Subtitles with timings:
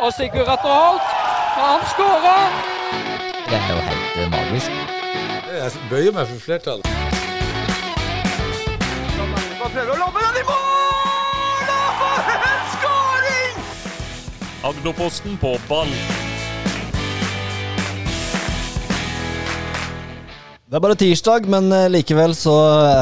[0.00, 1.08] Og Sigurd Atter Holt,
[1.56, 2.52] han skårer!
[3.50, 4.70] Det er jo helt eh, magisk.
[5.52, 6.86] Jeg bøyer meg for flertallet.
[9.60, 11.68] Prøver å lobbe den i mål!
[11.74, 13.60] Og for en skåring!
[14.72, 15.92] Agderposten på ball.
[20.70, 22.52] Det er bare tirsdag, men eh, likevel så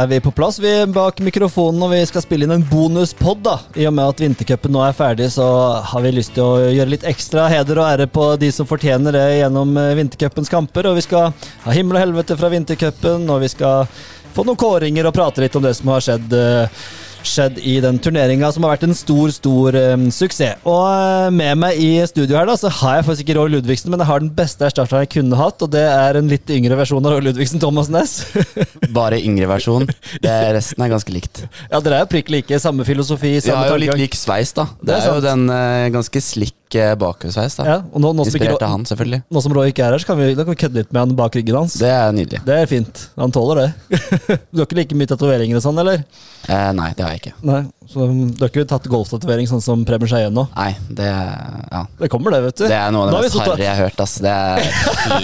[0.00, 0.56] er vi på plass.
[0.56, 3.42] Vi er bak mikrofonen og vi skal spille inn en bonuspod.
[3.44, 3.58] da.
[3.76, 5.44] I og med at vintercupen nå er ferdig, så
[5.84, 9.12] har vi lyst til å gjøre litt ekstra heder og ære på de som fortjener
[9.12, 10.88] det gjennom eh, vintercupens kamper.
[10.88, 11.28] Og vi skal
[11.66, 13.84] ha himmel og helvete fra vintercupen, og vi skal
[14.32, 16.32] få noen kåringer og prate litt om det som har skjedd.
[16.40, 16.80] eh,
[17.26, 20.60] skjedd i den turneringa, som har vært en stor, stor um, suksess.
[20.68, 23.90] Og eh, med meg i studio her da, så har jeg faktisk ikke Roy Ludvigsen,
[23.92, 26.78] men jeg har den beste erstatteren jeg kunne hatt, og det er en litt yngre
[26.78, 28.20] versjon av Roy Ludvigsen, Thomas Næss.
[28.98, 29.88] Bare yngre versjon.
[30.22, 31.44] Det, resten er ganske likt.
[31.70, 34.54] ja, dere er jo prikk like, samme filosofi, Vi samme har jo litt lik sveis,
[34.56, 34.68] da.
[34.78, 37.64] Det Det er er jo den uh, ganske slikk bakoversveis, da.
[37.64, 39.22] Ja, og nå, nå, Inspirert av han, selvfølgelig.
[39.30, 41.14] nå som Roy ikke er her, så kan vi, kan vi kødde litt med han
[41.16, 41.78] bak ryggen hans.
[41.80, 42.42] Det er nydelig.
[42.44, 43.04] Det er fint.
[43.16, 43.98] Han tåler det.
[44.52, 46.04] du har ikke like mye tatoveringer og sånn, eller?
[46.48, 47.34] Eh, nei, det har jeg ikke.
[47.48, 50.46] Nei, så Du har ikke tatt golftatovering sånn som Preben Skeien nå?
[50.54, 51.82] Nei, det Ja.
[51.98, 52.64] Det kommer, det, vet du.
[52.68, 54.16] Det er noe av det mest harry jeg har hørt, ass.
[54.22, 54.62] Det er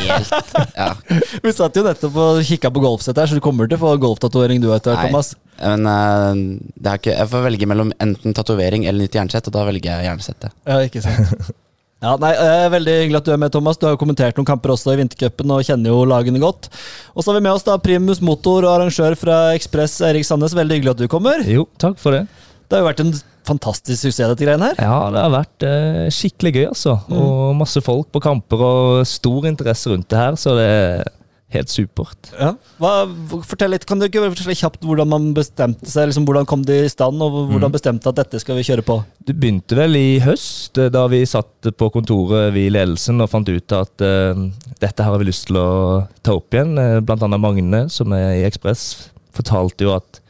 [0.05, 0.33] helt
[0.83, 0.91] Ja.
[1.45, 3.95] Vi satt jo nettopp og kikka på golfsettet her, så du kommer til å få
[4.03, 5.35] golftatovering du etter hvert, Thomas.
[5.65, 6.41] Men eh,
[6.77, 9.91] det er ikke, jeg får velge mellom enten tatovering eller nytt jernsett, og da velger
[9.91, 10.57] jeg jernsettet.
[10.69, 11.53] Ja, ikke sant.
[12.05, 13.79] Ja, nei, eh, Veldig hyggelig at du er med, Thomas.
[13.81, 16.69] Du har jo kommentert noen kamper også i vintercupen og kjenner jo lagene godt.
[17.15, 20.57] Og så har vi med oss da Primus Motor og arrangør fra Ekspress, Erik Sandnes.
[20.59, 21.41] Veldig hyggelig at du kommer.
[21.49, 22.27] Jo, takk for det.
[22.69, 24.85] Det har jo vært en fantastisk suksess, dette greiene her.
[24.85, 26.99] Ja, det har vært eh, skikkelig gøy, altså.
[27.13, 31.05] Og masse folk på kamper og stor interesse rundt det her, så det er
[31.55, 32.31] helt supert.
[32.39, 32.53] Ja.
[32.83, 32.93] Hva,
[33.47, 36.11] fortell litt, Kan du ikke fortelle kjapt hvordan man bestemte seg?
[36.11, 38.99] liksom Hvordan kom det i stand, og hvordan bestemte at dette skal vi kjøre på?
[39.25, 43.31] Det begynte vel i høst, eh, da vi satt på kontoret, vi i ledelsen, og
[43.33, 44.45] fant ut at uh,
[44.81, 45.71] dette her har vi lyst til å
[46.25, 46.77] ta opp igjen.
[46.81, 50.21] Eh, Blant annet Magne, som er i Ekspress, fortalte jo at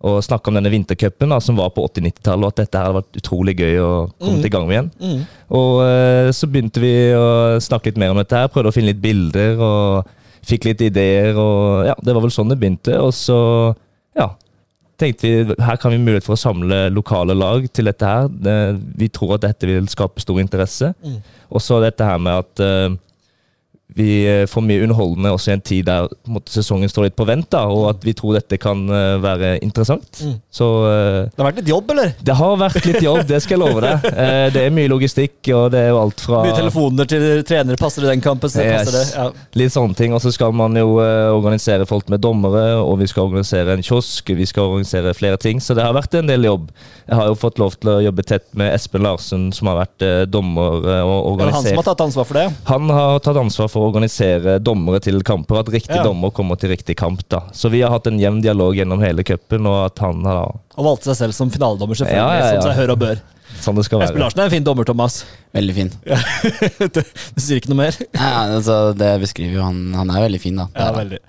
[0.00, 3.54] og snakka om denne vintercupen som var på 80-90-tallet, og at dette hadde vært utrolig
[3.58, 5.26] gøy å komme til gang med igjen.
[5.52, 8.94] Og eh, så begynte vi å snakke litt mer om dette her, prøvde å finne
[8.94, 10.08] litt bilder og
[10.46, 11.36] fikk litt ideer.
[11.38, 12.96] og ja, Det var vel sånn det begynte.
[13.02, 13.38] Og så
[14.18, 14.30] ja,
[15.00, 18.28] tenkte vi her kan vi mulighet for å samle lokale lag til dette her.
[19.00, 20.92] Vi tror at dette vil skape stor interesse.
[21.50, 22.90] Og så dette her med at eh,
[23.96, 27.16] vi eh, får mye underholdende også i en tid der en måte, sesongen står litt
[27.18, 30.20] på vent, da, og at vi tror dette kan eh, være interessant.
[30.52, 32.12] Så eh, Det har vært litt jobb, eller?
[32.22, 34.06] det har vært litt jobb, det skal jeg love deg.
[34.54, 37.78] Det er mye logistikk, og det er jo alt fra Mye telefoner til trenere.
[37.80, 38.50] Passer det den kampen?
[38.52, 38.90] Så Yes.
[38.94, 39.04] det.
[39.16, 39.26] Ja.
[39.58, 40.12] Litt sånne ting.
[40.14, 44.30] Og så skal man jo organisere folk med dommere, og vi skal organisere en kiosk,
[44.36, 45.60] vi skal organisere flere ting.
[45.62, 46.68] Så det har vært en del jobb.
[47.08, 50.06] Jeg har jo fått lov til å jobbe tett med Espen Larsen, som har vært
[50.30, 52.46] dommer og Det er han som har tatt ansvar for det.
[52.70, 56.04] han har tatt ansvar for å organisere dommere til kamper, at riktig Ja.
[56.04, 57.22] dommer kommer til riktig kamp.
[57.28, 57.40] da.
[57.52, 60.84] Så vi har hatt en jevn dialog gjennom hele cupen, og at han har Og
[60.84, 62.40] valgte seg selv som finaledommer, selvfølgelig.
[62.40, 62.60] Ja, ja.
[62.60, 63.20] Som seg hør og bør.
[63.60, 64.10] Sånn det skal være.
[64.10, 64.24] Espen.
[64.24, 65.22] Larsen er en fin dommer, Thomas.
[65.56, 65.88] Veldig fin.
[66.94, 67.96] du, du sier ikke noe mer?
[68.16, 69.80] Nei, altså, det beskriver jo han.
[69.98, 70.68] Han er veldig fin, da.
[70.74, 71.00] Ja, er han.
[71.02, 71.20] veldig.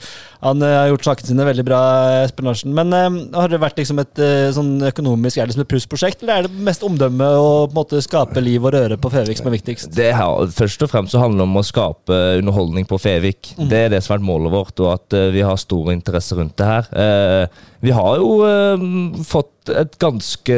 [0.41, 1.79] Han uh, har gjort sakene sine veldig bra,
[2.23, 2.73] Espen Larsen.
[2.77, 6.23] Men uh, har det vært liksom et uh, sånn økonomisk Er det som et plussprosjekt,
[6.23, 9.41] eller er det mest omdømme og på en måte skape liv og røre på Fevik
[9.41, 9.91] som er viktigst?
[9.97, 13.53] Det her, først og fremst så handler det om å skape underholdning på Fevik.
[13.57, 16.57] Det er det som har vært målet vårt, og at vi har stor interesse rundt
[16.57, 16.89] det her.
[16.91, 20.55] Eh, vi har jo fått et ganske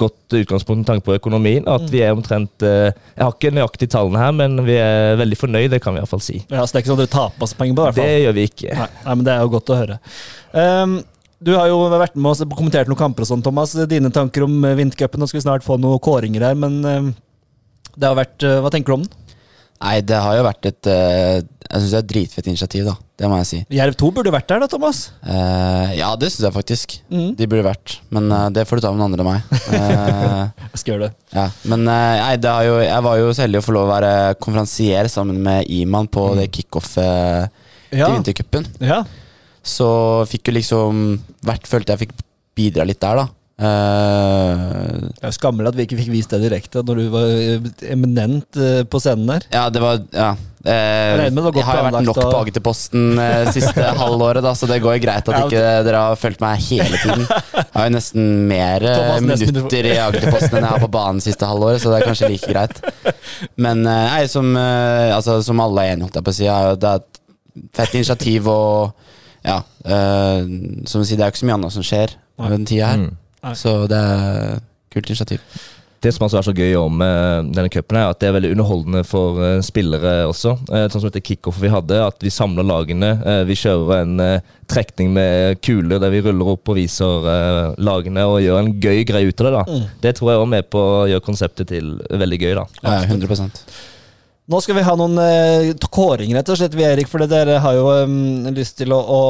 [0.00, 1.66] godt utgangspunkt med tanke på økonomien.
[1.68, 5.38] At vi er omtrent eh, Jeg har ikke nøyaktig tallene her, men vi er veldig
[5.40, 6.38] fornøyd, det kan vi iallfall si.
[6.48, 7.90] Ja, så det er ikke sånn at dere taper masse penger på det?
[7.90, 8.78] i hvert Det gjør vi ikke.
[8.78, 9.98] Nei, nei, men Det er jo godt å høre.
[10.54, 10.96] Um,
[11.44, 13.74] du har jo vært med oss og kommentert noen kamper og sånn, Thomas.
[13.90, 15.20] Dine tanker om vintercupen?
[15.20, 17.12] Nå skal vi snart få noen kåringer her, men um,
[17.94, 19.20] det har vært eh, Hva tenker du om den?
[19.84, 22.94] Nei, det har jo vært et eh, Jeg syns det er et dritfett initiativ, da.
[23.20, 23.58] Det må jeg si.
[23.76, 25.02] Jerv 2 burde vært der, da, Thomas?
[25.22, 26.94] Eh, ja, det syns jeg faktisk.
[27.12, 27.28] Mm.
[27.38, 27.98] De burde vært.
[28.14, 29.60] Men uh, det får du ta med noen andre enn meg.
[29.76, 31.12] Eh, Jeg skal gjøre det.
[31.36, 31.44] ja.
[31.70, 34.12] Men nei, det har jo, jeg var jo så heldig å få lov å være
[34.42, 37.52] konferansier sammen med Iman på det kickoffet
[37.94, 38.08] Ja.
[38.08, 38.66] til vintercupen.
[38.82, 39.02] ja.
[39.64, 39.86] Så
[40.28, 40.98] fikk jo liksom
[41.46, 42.10] hvert Følte jeg fikk
[42.58, 43.28] bidra litt der, da.
[43.54, 44.62] Eh,
[45.14, 48.58] Det er skammelig at vi ikke fikk vist det direkte når du var eh, eminent
[48.58, 49.46] uh, på scenen der.
[49.54, 50.32] ja, det var Ja.
[50.64, 53.18] Uh, jeg, det var jeg har jo vært nok på Agderposten
[53.52, 56.62] siste halvåret, da, så det går jo greit at Ja, ikke dere har fulgt meg
[56.70, 57.26] hele tiden.
[57.54, 58.86] Jeg har jo nesten mer
[59.20, 62.52] minutter i Agderposten enn jeg har på banen siste halvåret, så det er kanskje like
[62.54, 62.78] greit.
[63.60, 67.02] Men nei, som, altså, som alle er enige holdt jeg på å si, det er
[67.02, 67.20] et
[67.74, 68.94] fett initiativ og
[69.44, 70.40] ja, eh,
[70.88, 72.94] som du sier, det er jo ikke så mye annet som skjer på den tida
[72.94, 73.02] her.
[73.04, 73.12] Mm.
[73.44, 73.54] Nei.
[73.58, 74.60] Så det er
[74.94, 75.44] kult initiativ.
[76.04, 78.50] Det som altså er så gøy om eh, denne cupen, er at det er veldig
[78.52, 80.52] underholdende for eh, spillere også.
[80.68, 83.14] Eh, sånn som heter kickoff vi hadde, at vi samler lagene.
[83.48, 84.20] Vi kjører en
[84.68, 87.30] trekning med kuler der vi ruller opp og viser
[87.80, 89.54] lagene og gjør en gøy greie ut av det.
[89.56, 89.80] da.
[90.04, 92.52] Det tror jeg er med på å gjøre konseptet til veldig gøy.
[92.60, 92.68] da.
[92.84, 93.64] Ja, 100%
[94.52, 95.16] Nå skal vi ha noen
[95.88, 97.86] kåringer, rett og slett, vi Erik, for dere har jo
[98.52, 99.22] lyst til å, å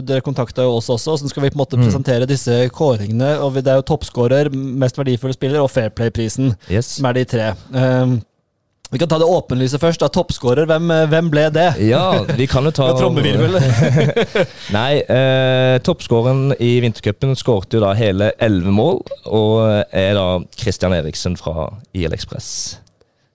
[0.00, 3.34] dere kontakta jo oss også, så skal vi på en måte presentere disse kåringene.
[3.44, 6.86] og Det er jo toppskårer, mest verdifulle spiller og Fairplay-prisen, Yes.
[6.96, 7.52] som er de tre.
[7.74, 8.22] Um,
[8.92, 10.00] vi kan ta det åpenlyse først.
[10.00, 11.68] da, Toppskårer, hvem, hvem ble det?
[11.80, 13.56] Ja, vi kan jo ta Trommevirvel.
[14.76, 19.00] Nei, eh, toppskåreren i vintercupen skårte jo da hele elleve mål,
[19.32, 20.26] og er da
[20.60, 22.78] Christian Eriksen fra IL Ekspress.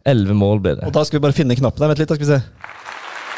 [0.08, 0.86] Elleve mål ble det.
[0.88, 1.90] Og da skal vi bare finne knappen der.
[1.92, 2.76] Vent litt, da skal vi se.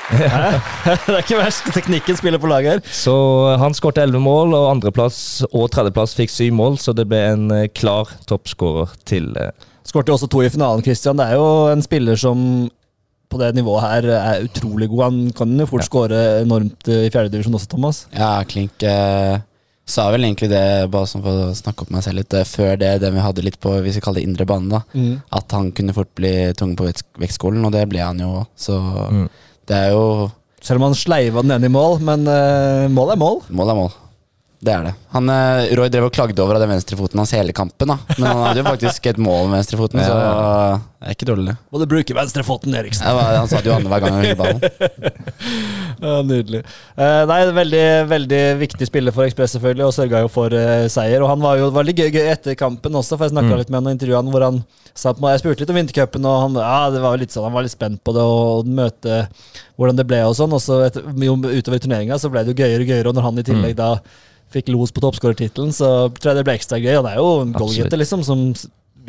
[0.19, 1.67] Det er ikke verst.
[1.75, 2.81] Teknikken spiller på lag her.
[2.93, 3.13] Så
[3.61, 5.19] han skårte elleve mål, og andreplass
[5.51, 9.51] og tredjeplass fikk syv mål, så det ble en eh, klar toppskårer til eh,
[9.89, 11.17] Skårte også to i finalen, Christian.
[11.17, 12.41] Det er jo en spiller som
[13.29, 15.03] på det nivået her er utrolig god.
[15.07, 15.87] Han kan jo fort Ja.
[15.87, 18.03] skåre enormt eh, i fjerdedivisjon også, Thomas.
[18.13, 19.39] Ja, Klink eh,
[19.89, 20.61] sa vel egentlig det,
[20.93, 23.45] bare sånn for å snakke opp meg selv litt, eh, før det, den vi hadde
[23.45, 24.83] litt på hvis vi kaller det indre bane, da.
[24.93, 25.15] Mm.
[25.41, 26.89] At han kunne fort bli tung på
[27.21, 28.49] vektskolen, og det ble han jo òg.
[28.57, 28.77] Så
[29.09, 29.29] Mm.
[29.69, 30.29] Det er jo
[30.59, 33.37] Selv om han sleiva den ene i mål, men uh, mål er mål.
[33.55, 33.93] Mål er mål.
[34.59, 34.91] Det er det.
[35.15, 37.95] Han, eh, Roy drev og klagde over av den venstrefoten hans hele kampen, da.
[38.17, 41.45] Men han hadde jo faktisk et mål med venstrefoten, så det er ikke dårlig.
[41.53, 41.55] det.
[41.71, 43.05] Må du bruke venstrefoten, Eriksen.
[43.07, 44.59] Ja, han sa det jo annenhver gang han fikk ballen.
[45.99, 46.61] Ja, nydelig.
[46.95, 51.19] Eh, nei, veldig, veldig viktig spiller for Ekspress, selvfølgelig, og sørga jo for eh, seier.
[51.25, 53.57] Og han var jo veldig gøy, gøy etter kampen også, for jeg snakka Mm.
[53.59, 54.59] litt med han og intervjuet han hvor han
[54.95, 57.43] sa på meg, Jeg spurte litt om vintercupen, og han, ja, det var litt sånn,
[57.49, 59.27] han var litt spent på det og møte
[59.79, 60.55] hvordan det ble og sånn.
[60.55, 63.47] Og så utover turneringa så ble det jo gøyere og gøyere, og når han i
[63.51, 63.79] tillegg Mm.
[63.83, 63.91] da
[64.53, 66.95] fikk los på toppskårertittelen, så tror jeg det ble ekstra gøy.
[66.97, 68.49] Han er jo en goalgetter, liksom, som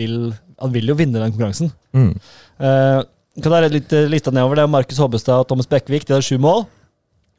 [0.01, 1.73] vil Han vil jo vinne den konkurransen.
[1.97, 2.13] mm.
[2.61, 3.01] Uh,
[3.41, 4.59] kan være litt uh, lista nedover.
[4.59, 6.05] Det er Markus Hobbestad og Thomas Bekkevik.
[6.05, 6.67] De hadde sju mål.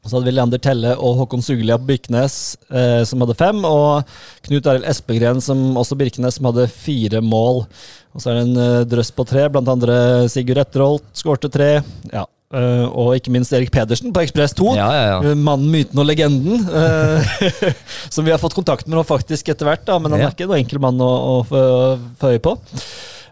[0.02, 3.60] Og så hadde vi Leander Telle og Håkon Suglia på Birkenes, eh, som hadde fem.
[3.62, 4.02] Og
[4.48, 7.62] Knut Arild Espegren, som også Birkenes, som hadde fire mål.
[8.10, 11.70] Og så er det en eh, drøss på tre, blant andre Sigurd Etterholt skårte tre.
[12.10, 12.26] Ja.
[12.52, 14.72] Eh, og ikke minst Erik Pedersen på Ekspress 2.
[14.78, 15.18] Ja, ja, ja.
[15.30, 16.66] Eh, Mannen, myten og legenden.
[16.68, 17.64] Uh,
[18.14, 20.48] som vi har fått kontakt med nå faktisk etter hvert, da, men han er ikke
[20.50, 22.56] noen enkel mann å, å få øye på.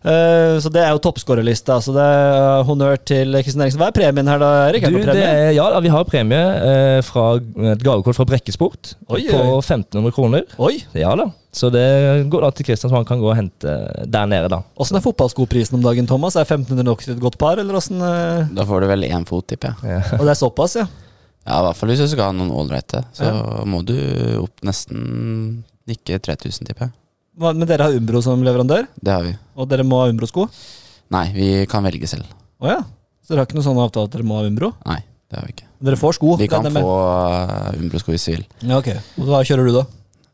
[0.01, 1.77] Eh, så det er jo toppskårerlista.
[1.85, 3.81] Så det er honnør til Kristian Eriksen.
[3.83, 4.87] Hva er premien her, da, Erik?
[4.87, 7.27] Er Du, det det er, ja, vi har premie eh, fra
[7.75, 9.61] et gavekort fra Brekkesport Oi, på oi.
[9.61, 10.47] 1500 kroner.
[10.59, 10.79] Oi!
[10.97, 11.29] Ja da.
[11.53, 11.85] Så det
[12.31, 13.73] går da til Kristian, så han kan gå og hente
[14.07, 14.63] der nede, da.
[14.81, 16.37] Åssen er fotballskoprisen om dagen, Thomas?
[16.39, 18.45] Er 1500 nok til et godt par, eller åssen eh?
[18.55, 20.05] Da får du vel én fot, tipper jeg.
[20.21, 20.87] Og det er såpass, ja?
[21.49, 23.03] Ja, i hvert fall hvis du skal ha noen ålreite.
[23.17, 23.27] Så
[23.67, 23.97] må du
[24.39, 26.95] opp nesten ikke 3000, tipper jeg.
[27.41, 29.35] Men dere har Umbro som leverandør, Det har vi.
[29.57, 30.45] og dere må ha Umbro-sko?
[31.15, 32.29] Nei, vi kan velge selv.
[32.61, 32.81] Å ja.
[33.25, 34.75] Så dere har ikke noen sånn avtale at dere må ha Umbro?
[34.87, 34.99] Nei,
[35.31, 35.69] det har vi ikke.
[35.89, 36.35] Dere får sko?
[36.37, 38.45] Vi kan få uh, Umbro-sko hvis vi vil.
[38.69, 38.93] Ja, ok.
[39.23, 39.87] Og hva kjører du, da?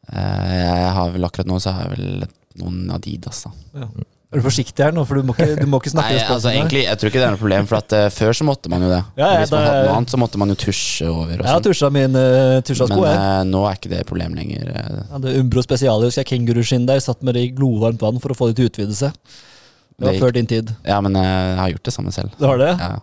[0.07, 2.27] Eh, jeg har vel akkurat nå så har jeg vel
[2.63, 3.87] noen Adidas, da.
[4.33, 6.51] Er du forsiktig her nå, for du må ikke, du må ikke snakke Nei, altså
[6.51, 8.83] egentlig, jeg tror ikke det er noe problem, for at uh, før så måtte man
[8.83, 8.99] jo det.
[9.21, 11.31] Ja, ja, hvis man hadde noe annet, så måtte man jo tusje over.
[11.37, 11.67] Jeg har sånn.
[11.69, 13.21] tusja min uh, tusja-sko, Men jeg.
[13.23, 14.73] eh, nå er ikke det et problem lenger.
[14.73, 14.89] eh.
[14.97, 16.99] Jeg hadde Umbro spesiale, husker jeg kenguruskinn der.
[17.07, 19.13] Satt med det i glovarmt vann for å få det til utvidelse.
[19.15, 20.75] Det var Det før din tid.
[20.85, 22.35] Ja, men eh, jeg har gjort det samme selv.
[22.43, 22.73] Du har det?
[22.83, 22.97] Ja.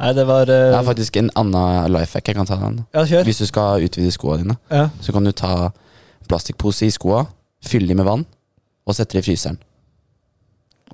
[0.00, 2.82] Nei, det var Det er faktisk en annen life hack jeg kan ta den.
[2.94, 3.24] Ja, kjør.
[3.28, 4.86] Hvis du skal utvide skoene dine, Ja.
[5.00, 5.72] så kan du ta
[6.28, 7.24] plastikkpose i skoa,
[7.64, 8.24] fylle de med vann,
[8.86, 9.58] og sette det i fryseren.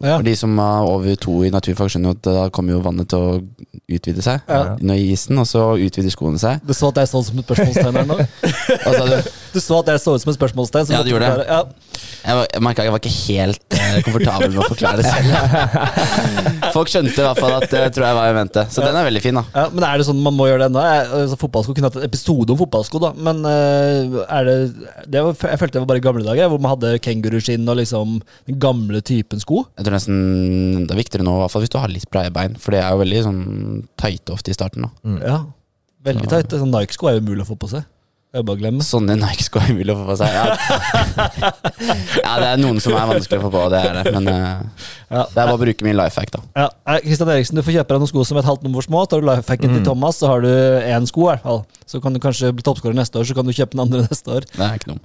[0.02, 0.16] Ja.
[0.18, 3.08] For de som er over to i naturfag, skjønner jo at da kommer jo vannet
[3.10, 3.40] til å
[3.88, 4.42] utvide seg.
[4.48, 4.76] Ja.
[4.78, 6.60] Når i isen, og så utvider skoene seg.
[6.68, 8.18] Du så at jeg så ut som et spørsmålstegn her nå?
[8.84, 9.32] Hva sa du?
[9.54, 10.86] Du så at jeg så ut som et spørsmålstegn?
[10.90, 11.46] så Ja, du gjorde det.
[11.48, 11.62] Ja.
[12.28, 15.98] jeg var- jeg merka jeg var ikke helt eh, komfortabel med å forklare det selv.
[16.76, 18.64] Folk skjønte i hvert fall at det tror jeg var jeg mente.
[18.72, 19.44] Så den er veldig fin, da.
[19.54, 20.84] Ja, men er det sånn man må gjøre det ennå?
[20.84, 23.10] Jeg- Altså, fotballsko kunne hatt en episode om fotballsko, da.
[23.16, 24.56] Men eh, er det,
[25.10, 27.80] det var, Jeg følte det var bare i gamle dager, hvor man hadde kenguruskinn og
[27.80, 29.64] liksom den gamle typen sko.
[29.78, 32.30] Jeg tror nesten Det er viktigere nå, i hvert fall hvis du har litt breie
[32.34, 32.54] bein.
[32.60, 33.42] For det er jo veldig sånn
[34.00, 34.86] tighte ofte i starten.
[34.88, 35.38] da Ja,
[36.08, 36.52] Veldig tight.
[36.54, 37.82] Sånn Nike-sko er jo umulig å få på seg.
[38.28, 38.84] Det er bare å glemme.
[38.84, 40.34] Sånne Nike-sko er umulig å få på seg.
[40.36, 40.44] Ja.
[42.26, 44.12] ja, det er noen som er vanskelig å få på, det er det.
[44.14, 45.22] Men uh, Ja.
[45.32, 46.42] det er bare å bruke min life hack, da.
[46.60, 46.68] Ja,
[47.02, 49.02] Kristian Eriksen, du får kjøpe deg noen sko som er et halvt nummer små.
[49.08, 51.24] Tar du lifehacken til Thomas, så har du én sko.
[51.24, 51.62] i hvert fall.
[51.88, 54.36] Så kan du kanskje bli toppskårer neste år, så kan du kjøpe den andre neste
[54.38, 54.46] år.
[54.52, 55.02] Det er ikke noe.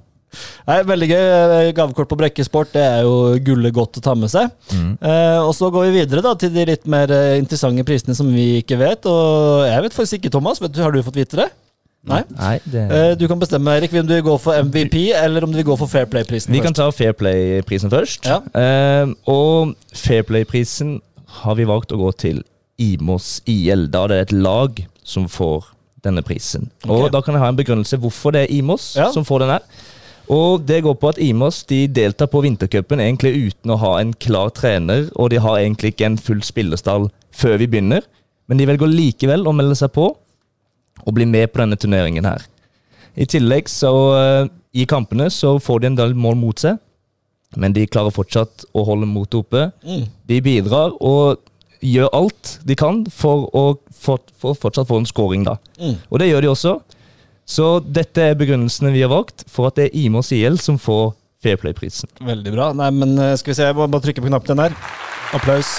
[0.68, 1.24] Nei, Veldig gøy.
[1.24, 3.14] Eh, Gavekort på Brekkesport det er jo
[3.44, 4.50] gullet godt å ta med seg.
[4.74, 8.30] Eh, og Så går vi videre da til de litt mer eh, interessante prisene som
[8.32, 9.06] vi ikke vet.
[9.10, 10.60] Og jeg vet faktisk ikke, Thomas.
[10.62, 11.50] Vet du, Har du fått vite det?
[12.04, 12.20] Nei?
[12.36, 12.82] Nei, det...
[12.92, 15.64] Eh, Du kan bestemme, Erik, om du vil gå for MVP, eller om du vil
[15.70, 18.28] gå for Fair Play-prisen Vi kan ta Fair Play-prisen først.
[18.28, 18.42] Ja.
[18.52, 20.98] Eh, og Fair Play-prisen
[21.40, 22.42] har vi valgt å gå til
[22.78, 23.86] Imos IL.
[23.88, 25.70] Da det er et lag som får
[26.04, 26.68] denne prisen.
[26.84, 29.06] Og da kan jeg ha en begrunnelse hvorfor det er Imos Ja.
[29.14, 29.62] som får den her.
[30.32, 34.14] Og det går på at Imos de deltar på vintercupen egentlig uten å ha en
[34.16, 38.06] klar trener, og de har egentlig ikke en full spillerstall før vi begynner,
[38.48, 40.10] men de velger likevel å melde seg på
[41.04, 42.44] og bli med på denne turneringen her.
[43.20, 46.80] I tillegg så eh, i kampene så får de en del mål mot seg,
[47.60, 49.68] men de klarer fortsatt å holde motet oppe.
[49.86, 50.06] Mm.
[50.30, 51.42] De bidrar og
[51.84, 53.64] gjør alt de kan for å
[54.04, 55.56] for, for fortsatt få en scoring, da.
[55.78, 55.96] Mm.
[56.10, 56.74] Og det gjør de også.
[57.44, 61.12] Så dette er begrunnelsene vi har valgt for at det er Imos IL som får
[61.44, 62.08] Fair Play-prisen.
[62.24, 62.70] Veldig bra.
[62.76, 64.76] Nei, men eh, skal vi se, jeg må bare trykke på knappen der.
[65.36, 65.74] Applaus.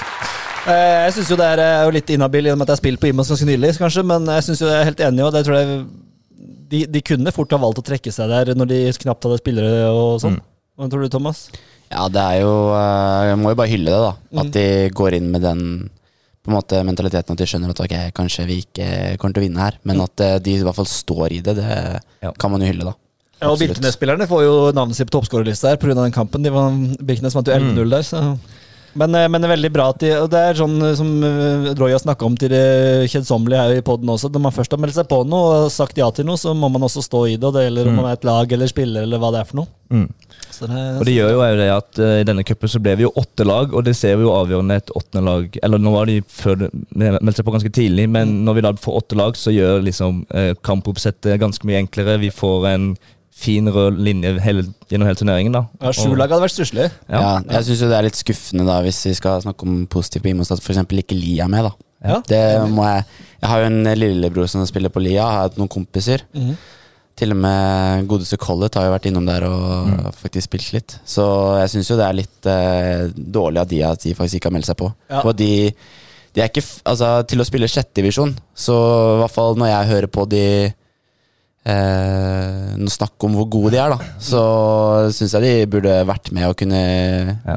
[0.69, 2.77] Eh, Jeg syns jo det er eh, jo litt inhabil i og med at jeg
[2.77, 5.23] har spilt på Imos ganske nylig, kanskje, men jeg synes jo jeg er helt enig,
[5.25, 5.79] og det tror jeg
[6.69, 9.89] de, de kunne fort ha valgt å trekke seg der når de knapt hadde spillere
[9.93, 10.37] og sånn.
[10.75, 11.47] Hva tror du, Thomas?
[11.93, 14.13] Ja, det er jo Jeg må jo bare hylle det, da.
[14.33, 14.39] Mm.
[14.41, 14.65] At de
[14.97, 15.61] går inn med den
[16.45, 18.89] på en måte mentaliteten at de skjønner at ok, kanskje vi ikke
[19.21, 21.57] kommer til å vinne her, men at eh, de i hvert fall står i det,
[21.57, 21.69] det
[22.21, 22.31] Ja.
[22.37, 22.93] kan man jo hylle, da.
[23.41, 23.57] Ja, og.
[23.59, 25.95] Birkenes-spillerne får jo navnet sitt på toppskårerlista her pga.
[25.97, 26.45] den kampen.
[26.45, 26.69] De var,
[27.01, 28.21] Birkenes vant jo 11-0 der, så
[28.95, 31.09] men, eh, men det er veldig bra at de Og det er sånn eh, som
[31.75, 34.29] Roy har snakka om til det kjedsommelige her i poden også.
[34.31, 36.69] Når man først har meldt seg på noe og sagt ja til noe, så må
[36.71, 37.43] man også stå i det.
[37.43, 39.59] Og det gjelder om man er et lag eller spiller eller hva det er for
[39.63, 39.67] noe.
[39.91, 40.07] Mm.
[40.55, 43.05] Så det, Og det gjør jo det at uh, i denne cupen så ble vi
[43.05, 46.07] jo åtte lag, og det ser vi jo avgjørende et åttende lag Eller nå var
[46.09, 49.53] de før meldte seg på ganske tidlig, men når vi da får åtte lag, så
[49.53, 52.17] gjør liksom uh, kampoppsettet ganske mye enklere.
[52.23, 52.93] Vi får en
[53.35, 55.65] fin rød linje hele, gjennom hele turneringen, da.
[55.83, 56.85] ja, Sju lag hadde vært stusslig.
[57.11, 57.19] Ja.
[57.19, 60.31] Ja, jeg syns det er litt skuffende, da, hvis vi skal snakke om positivt på
[60.31, 60.79] Imos, at f.eks.
[61.03, 61.73] ikke Lia er med, da.
[62.05, 62.21] Ja.
[62.27, 63.05] Det må jeg
[63.41, 66.23] Jeg har jo en lillebror som spiller på Lia, har hatt noen kompiser.
[66.35, 66.55] Mhm.
[67.15, 70.07] Til og med godeste Collett har jo vært innom der og Mm.
[70.19, 70.95] faktisk spilt litt.
[71.07, 71.23] Så
[71.61, 74.55] jeg syns jo det er litt eh, dårlig av de at de faktisk ikke har
[74.57, 74.89] meldt seg på.
[75.09, 75.21] Ja.
[75.23, 75.71] Og de,
[76.35, 78.75] de er ikke Altså, til å spille sjettedivisjon, så
[79.15, 80.43] i hvert fall når jeg hører på de
[81.65, 84.41] eh, snakk om hvor gode de er, da, så
[85.15, 86.81] syns jeg de burde vært med og kunne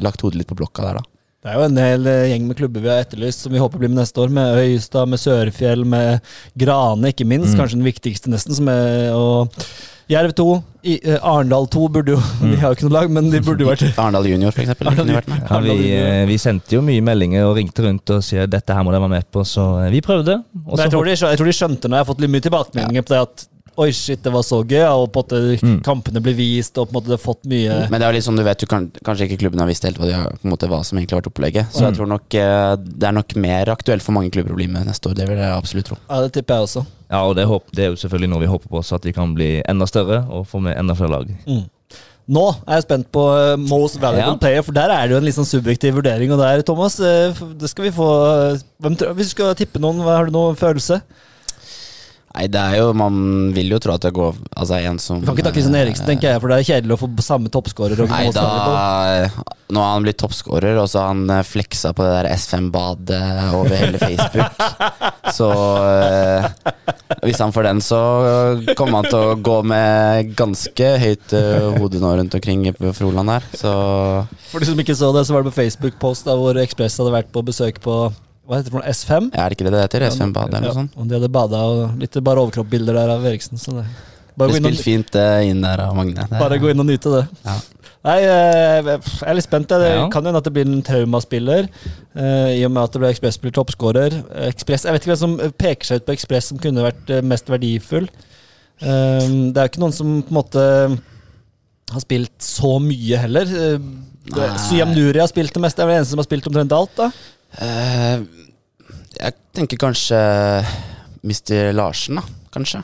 [0.01, 1.03] lagt hodet litt på blokka der, da.
[1.39, 3.79] Det er jo en hel eh, gjeng med klubber vi har etterlyst, som vi håper
[3.79, 4.31] blir med neste år.
[4.35, 6.25] Med Øystad, med Sørfjell, med
[6.59, 7.55] Grane, ikke minst.
[7.55, 8.57] Kanskje den viktigste, nesten.
[8.57, 9.47] Som er, å
[10.09, 10.47] Jerv 2.
[10.89, 13.63] I, uh, Arendal 2 burde jo De har jo ikke noe lag, men de burde
[13.63, 15.45] jo vært Arendal Junior, med.
[15.45, 18.83] Ja, vi, eh, vi sendte jo mye meldinger og ringte rundt og sier dette her
[18.83, 20.39] må de være med på, så vi prøvde.
[20.65, 22.47] Og så jeg tror, de, jeg tror de skjønte når jeg har fått litt mye
[22.47, 23.45] tilbakemeldinger på det at
[23.79, 25.77] Oi, shit, det var så gøy, og på en måte Mm.
[25.85, 28.17] kampene ble vist, og på en måte det har fått mye Men det er jo
[28.17, 30.33] litt sånn, du vet, du kan, kanskje ikke klubben har visst helt hva, de har,
[30.35, 31.71] på en måte, hva som egentlig har vært opplegget.
[31.71, 34.67] Så jeg tror nok eh, det er nok mer aktuelt for mange klubber å bli
[34.67, 35.15] med neste år.
[35.15, 35.97] Det vil jeg absolutt tro.
[36.09, 36.85] Ja, det tipper jeg også.
[37.09, 39.61] Ja, og det, er jo selvfølgelig noe vi håper på, så at vi kan bli
[39.63, 41.31] enda større og få med enda flere lag.
[42.29, 44.41] Nå er jeg spent på eh, Most Valuable Ja.
[44.43, 46.29] Player, for der er det jo en litt sånn subjektiv vurdering.
[46.35, 48.09] Og der, Thomas, eh, det skal vi få
[48.83, 51.01] hvem, tror- Hvis du skal tippe noen, har du noen følelse?
[52.29, 53.15] Nei, det er jo Man
[53.55, 56.05] vil jo tro at det går Altså en som Du kan ikke ta Kristian Eriksen,
[56.09, 58.03] tenker jeg, for det er kjedelig å få samme toppskårer.
[58.09, 58.45] Nei, da
[59.69, 63.19] Nå har han blitt toppskårer, og så har han eh, fleksa på det der S5-badet
[63.53, 64.63] over hele Facebook.
[65.37, 65.49] Så
[65.85, 66.47] eh,
[67.21, 67.99] hvis han får den, så
[68.79, 73.35] kommer han til å gå med ganske høyt eh, hode nå rundt omkring på Froland
[73.35, 73.45] her.
[73.53, 73.75] Så
[74.49, 77.13] For de som ikke så det, så var det på Facebook-post da, hvor Ekspress hadde
[77.19, 77.99] vært på besøk på
[78.49, 79.27] hva heter det for noe, S5.
[79.37, 80.05] er det ikke det det heter?
[80.09, 80.95] S5-bad eller noe sånt?
[80.97, 83.59] Og de hadde bada og litt bare overkroppbilder der av Eriksen.
[83.61, 83.83] Så det,
[84.39, 86.25] bare, Det og, fint eh, inn der av Magne.
[86.25, 87.27] Det- bare gå inn og nyte det.
[87.45, 87.57] Ja.
[88.09, 89.67] Nei, eh, jeg er litt spent.
[89.67, 90.07] Det Ja.
[90.09, 91.67] kan hende at det blir en traumaspiller,
[92.15, 94.17] eh, i og med at det ble Ekspress blir toppskårer.
[94.47, 97.21] Ekspress, jeg vet ikke hvem som peker seg ut på Ekspress som kunne vært eh,
[97.21, 98.07] mest verdifull.
[98.81, 100.99] Eh, det er jo ikke noen som på en måte
[101.91, 103.43] har spilt så mye heller.
[103.43, 103.77] Eh.
[104.69, 106.71] Suyam Nuri har spilt det meste, det er vel den eneste som har spilt omtrent
[106.71, 106.95] alt.
[106.95, 107.11] da Eh,
[107.59, 110.19] jeg tenker kanskje
[111.25, 111.71] Mr.
[111.75, 112.23] Larsen, da.
[112.53, 112.83] Kanskje.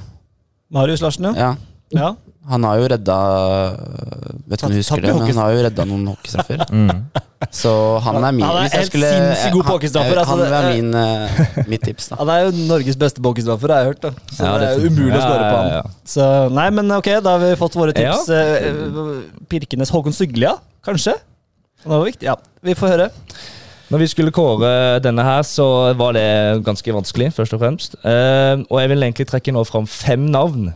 [0.74, 1.34] Marius Larsen, ja.
[1.36, 1.52] Ja.
[1.96, 2.16] ja.
[2.46, 3.14] Han har jo redda
[4.46, 6.62] Vet ikke om du husker det, men han har jo redda noen hockeystraffer.
[7.62, 7.72] Så
[8.06, 10.36] han er min Han er hvis jeg helt skulle- sinnssykt god på han- hockeystraffer, altså,
[10.36, 12.16] Han er- min, uh, mitt tips, da.
[12.22, 14.02] Han er jo Norges beste hockeystraffer, har jeg hørt.
[14.02, 15.96] da Så Ja, det er umulig ja, å skåre på ja, han.
[16.14, 16.30] Så
[16.60, 18.30] nei, men ok, da har vi fått våre tips.
[18.30, 18.42] Ja.
[18.62, 20.54] Eh, Pirkenes Håkon Syglia,
[20.86, 21.18] kanskje?
[21.82, 22.30] Det var viktig.
[22.30, 23.10] Ja, vi får høre.
[23.92, 27.96] Når vi skulle kåre denne her, så var det ganske vanskelig, først og fremst.
[28.01, 30.72] Eh, og jeg vil egentlig trekke nå fram fem navn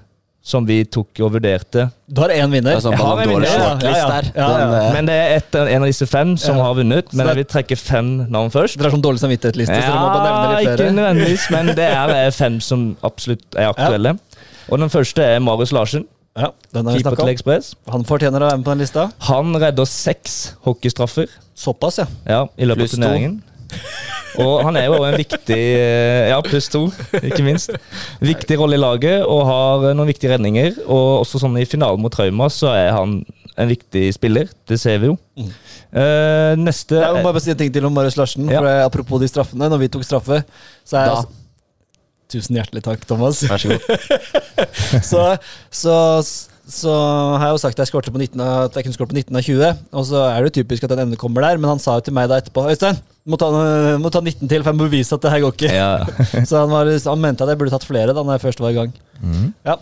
[0.49, 1.89] som vi tok og vurderte.
[2.07, 2.77] Du har én vinner.
[2.77, 4.21] Er sånn Jeg har en vinner, ja, ja, ja.
[4.31, 6.63] Den, eh, Men det er et, en av disse fem som Ja.
[6.63, 7.11] har vunnet.
[7.13, 8.77] Men det- jeg vil trekke fem navn først.
[8.77, 11.89] Dere har sånn dårlig samvittighetsliste, så dere må bare nevne litt ikke nødvendigvis, men det
[11.91, 14.17] er eh, fem som absolutt er aktuelle.
[14.71, 16.05] Og den første er Marius Larsen,
[16.37, 17.27] Ja, den har vi til om.
[17.27, 17.75] Ekspress.
[17.89, 19.11] Han fortjener å være med på den lista.
[19.27, 21.27] Han redder seks hockeystraffer
[21.59, 22.07] Såpass, ja.
[22.23, 23.39] ja, i løpet Pluss av turneringen.
[24.39, 26.85] Og han er jo en viktig eh, Ja, pluss to,
[27.19, 27.73] ikke minst.
[28.23, 30.77] Viktig rolle i laget og har noen viktige redninger.
[30.85, 33.19] Og også sånn i finalen mot Trauma så er han
[33.59, 34.47] en viktig spiller.
[34.69, 35.17] Det ser vi jo.
[35.35, 38.47] Eh, neste Jeg må bare si en ting til om Marius Larsen.
[38.47, 38.61] Ja.
[38.61, 39.69] For det, apropos de straffene.
[39.73, 40.41] Når vi tok straffe,
[40.87, 41.27] så er Da.
[42.29, 43.41] Tusen hjertelig takk, Thomas.
[43.49, 43.81] Vær så god.
[45.09, 45.21] så,
[45.73, 45.95] så,
[46.69, 46.93] så
[47.39, 49.17] har jeg jo sagt at jeg, skårte på 19 av, at jeg kunne skåret på
[49.17, 49.79] 19 av 20.
[49.99, 52.05] Og så er det jo typisk at den enden kommer der, men han sa jo
[52.05, 52.99] til meg da etterpå Øystein,
[53.29, 53.49] må ta,
[54.01, 55.73] må ta 19 til, for jeg må bevise at det her går ikke.
[55.73, 55.89] ja.
[56.49, 58.73] Så han, var, han mente at jeg burde tatt flere da når jeg først var
[58.73, 58.93] i gang.
[59.67, 59.75] Ja,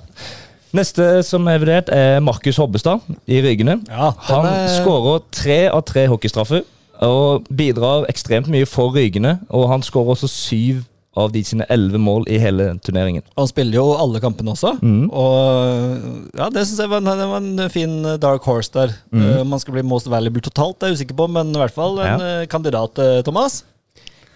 [0.76, 3.00] Neste som er vurdert, er Markus Hobbestad
[3.32, 3.78] i Rygene.
[3.88, 6.66] ja Han er- skårer tre av tre hockeystraffer
[7.08, 9.38] og bidrar ekstremt mye for Rygene.
[9.50, 10.84] Og han skårer også syv
[11.18, 13.24] av de sine elleve mål i hele turneringen.
[13.38, 14.76] Han spiller jo alle kampene også.
[14.82, 15.08] mm.
[15.10, 18.94] Og ja, det syns jeg var en, det var en fin dark horse der.
[19.14, 21.60] Eh, Om han skal bli most valuable totalt, det er jeg usikker på, men i
[21.64, 22.46] hvert fall en ja.
[22.52, 23.64] kandidat, eh, Thomas.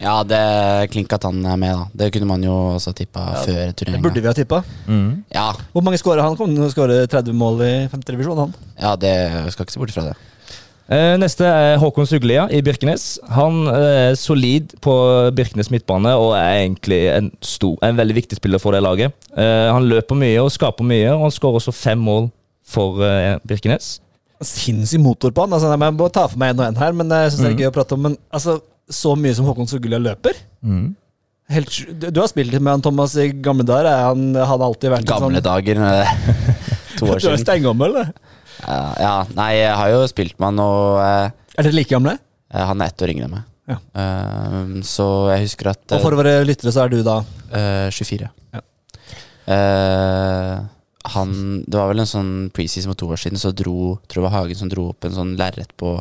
[0.01, 0.39] Ja, det
[0.89, 1.83] klinka at han er med, da.
[2.01, 4.63] Det kunne man jo også tippa før Det burde vi ha tippa.
[5.29, 6.33] Ja, Hvor mange skårer han?
[6.39, 8.55] Kom til å skåre 30 mål i femte divisjon, han.
[8.81, 9.13] ja, det
[9.53, 10.15] skal ikke se bort fra det.
[10.91, 13.13] Eh, Neste er Håkon Suglia i Birkenes.
[13.31, 14.93] Han eh, er solid på
[15.37, 19.13] Birkenes midtbane og er egentlig en, stor, en veldig viktig spiller for det laget.
[19.31, 22.27] Eh, Han løper mye og skaper mye, og han skårer også fem mål
[22.67, 23.99] for eh, Birkenes.
[24.43, 25.53] Sinnssyk motor på han.
[25.55, 27.61] Altså, jeg må ta for meg en og en her, men jeg synes det er
[27.63, 28.03] gøy å prate om.
[28.09, 28.57] Men altså,
[28.91, 30.35] så mye som Håkon Suglia løper
[31.51, 31.67] Helt,
[31.99, 33.87] du, du har spilt med han Thomas i gamle dager.
[33.91, 35.81] Er han, hadde alltid vært Gamle sånn, dager.
[35.83, 36.13] eh,
[36.99, 37.41] To år Du er siden.
[37.45, 38.11] steingammel, eller?
[38.61, 42.17] Ja, ja, nei, jeg har jo spilt med han, og uh, Er dere like gamle?
[42.51, 43.47] Uh, han er ett år yngre enn meg.
[43.69, 43.77] Ja.
[44.01, 47.21] Eh, så jeg husker at Og for våre lyttere så er du da
[47.55, 48.29] eh, 24.
[48.55, 48.61] Ja.
[49.55, 50.57] Eh,
[51.11, 51.31] han
[51.65, 54.37] Det var vel en sånn preseason for to år siden, så dro tror jeg var
[54.37, 55.95] Hagen som dro opp en sånn lerret på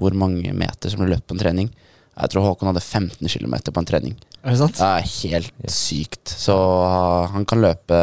[0.00, 1.68] hvor mange meter som ble løpt på en trening.
[2.14, 4.16] Jeg tror Håkon hadde 15 km på en trening.
[4.42, 4.78] Er det sant?
[4.78, 6.30] Det er helt sykt.
[6.30, 7.98] Så uh, han kan løpe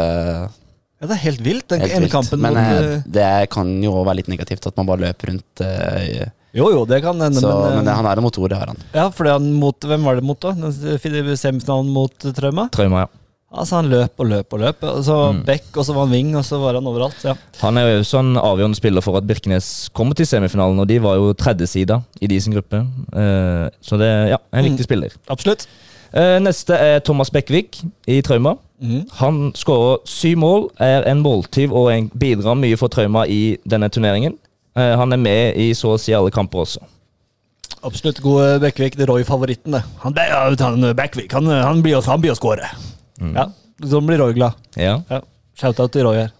[1.01, 1.65] Ja, det er helt vilt.
[1.71, 2.13] Den helt vilt.
[2.13, 5.33] kampen Men mot eh, eh, det kan jo være litt negativt at man bare løper
[5.33, 5.63] rundt.
[5.65, 8.73] Uh, Jo, jo, det kan hende, så, men, men, han er en motor, det har
[8.73, 8.79] han.
[8.91, 10.51] Ja, fordi han mot Hvem var det mot, da?
[10.99, 12.65] Semifinalen mot Trauma?
[12.75, 13.11] Trauma, ja.
[13.51, 14.83] Altså, han løp og løp og løp.
[14.87, 15.45] Og så Mm.
[15.45, 17.23] back, og så var han wing, og så var han overalt.
[17.23, 17.33] Ja.
[17.61, 20.99] Han er jo også en avgjørende spiller for at Birkenes kommer til semifinalen, og de
[20.99, 22.83] var jo tredjesida i de sin gruppe.
[23.11, 25.11] Uh, Så det er ja, en viktig spiller.
[25.29, 25.67] Absolutt.
[26.15, 28.55] Uh, Neste er Thomas Bekkvik i Trauma.
[28.82, 29.02] Mhm.
[29.20, 33.89] Han skårer syv mål, er en måltyv og en, bidrar mye for Trauma i denne
[33.89, 34.38] turneringen.
[34.76, 36.82] Eh, Han er med i så å si alle kamper også.
[37.84, 38.98] Absolutt god eh, Bekkvik.
[38.98, 39.84] Det er Roy-favoritten, det.
[40.04, 40.17] Han,
[40.60, 42.70] han eh, Bekkvik han, han blir å skåre.
[43.22, 43.36] Mm.
[43.36, 43.48] Ja,
[43.86, 44.58] sånn blir Roy glad.
[44.76, 45.02] Ja.
[45.10, 45.22] Ja.
[45.62, 46.32] Shout-out til Roy her.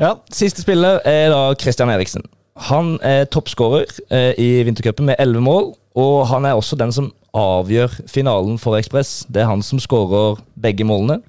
[0.00, 2.24] Ja, Siste spiller er da Christian Eriksen.
[2.68, 7.10] Han er toppskårer eh, i vintercupen med elleve mål, og han er også den som
[7.36, 9.22] avgjør finalen for Ekspress.
[9.32, 11.20] Det er han som skårer begge målene.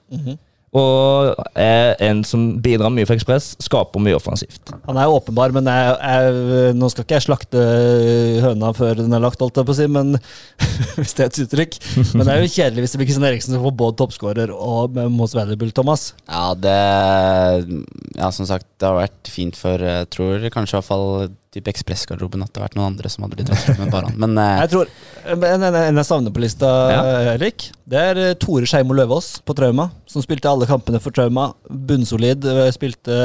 [0.73, 4.73] Og er en som bidrar mye for Ekspress, skaper mye offensivt.
[4.87, 7.65] Han er åpenbar, men jeg, jeg, nå skal ikke jeg slakte
[8.43, 10.15] høna før den er lagt, holdt jeg på å si, men
[10.97, 11.77] hvis det er et uttrykk.
[12.15, 14.97] Men det er jo kjedelig hvis det blir Kristian Eriksen som får både toppskårer og
[15.13, 16.09] Most Valuable, Thomas.
[16.25, 16.79] Ja, det
[18.17, 21.07] Ja, som sagt, det har vært fint for Jeg tror kanskje i hvert fall
[21.53, 24.17] type Ekspressgarderoben at det har vært noen andre som hadde blitt dratt med bare han.
[24.23, 24.91] Men eh, Jeg tror,
[25.35, 27.03] En, en, en jeg savner på lista, Ja.
[27.35, 29.89] Erik, det er eh, Tore Skeimo Løvaas på Trauma.
[30.09, 31.51] Som spilte alle kampene for Trauma.
[31.69, 32.45] Bunnsolid.
[32.49, 33.19] eh, Spilte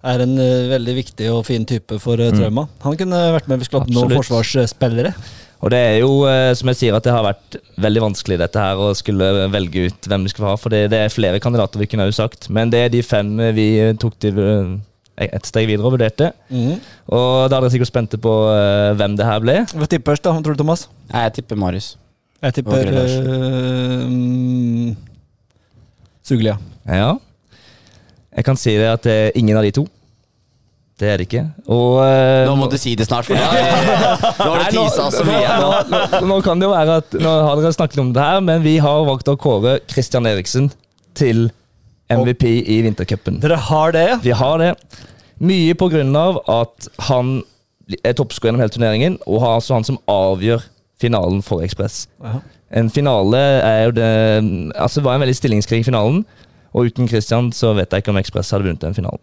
[0.00, 2.38] er en eh, veldig viktig og fin type for mm.
[2.38, 2.66] Trauma.
[2.86, 5.14] Han kunne vært med hvis vi skulle noen forsvarsspillere.
[5.60, 8.62] Og det er jo, eh, som jeg sier, at det har vært veldig vanskelig dette
[8.62, 10.54] her å skulle velge ut hvem vi skal ha.
[10.56, 13.34] For det, det er flere kandidater vi kunne ha sagt, men det er de fem
[13.56, 13.66] vi
[14.00, 14.70] tok til eh,
[15.28, 16.30] et steg videre og vurderte.
[16.48, 16.78] Mm.
[17.12, 19.56] Og da er dere sikkert spente på uh, hvem det her ble.
[19.74, 20.34] Hva tipper først, da?
[20.36, 20.86] Hva tror du, Thomas?
[21.12, 21.92] nei, jeg tipper Marius.
[22.40, 24.96] Jeg tipper uh, um,
[26.24, 26.56] Suglia.
[26.88, 27.14] Ja.
[28.36, 29.86] Jeg kan si det at det er ingen av de to.
[31.00, 31.44] Det er det ikke.
[31.72, 33.44] Og uh, Nå må du si det snart, for nå
[34.44, 35.54] har du tisa så mye.
[35.60, 38.42] Nå, nå, nå kan det jo være at Nå har dere snakket om det her,
[38.44, 40.68] men vi har valgt å kåre Christian Eriksen
[41.16, 41.48] til
[42.10, 43.38] MVP i vintercupen.
[43.42, 44.08] Dere har det?
[44.24, 44.74] Vi har det.
[45.40, 47.40] Mye på grunn av at han
[48.04, 50.66] er toppskårer gjennom hele turneringen, og har altså han som avgjør
[51.00, 52.04] finalen for Ekspress.
[52.70, 54.10] En finale er jo det
[54.78, 56.24] Altså det var en veldig stillingskrig i finalen,
[56.70, 59.22] og uten Christian så vet jeg ikke om Ekspress hadde vunnet den finalen.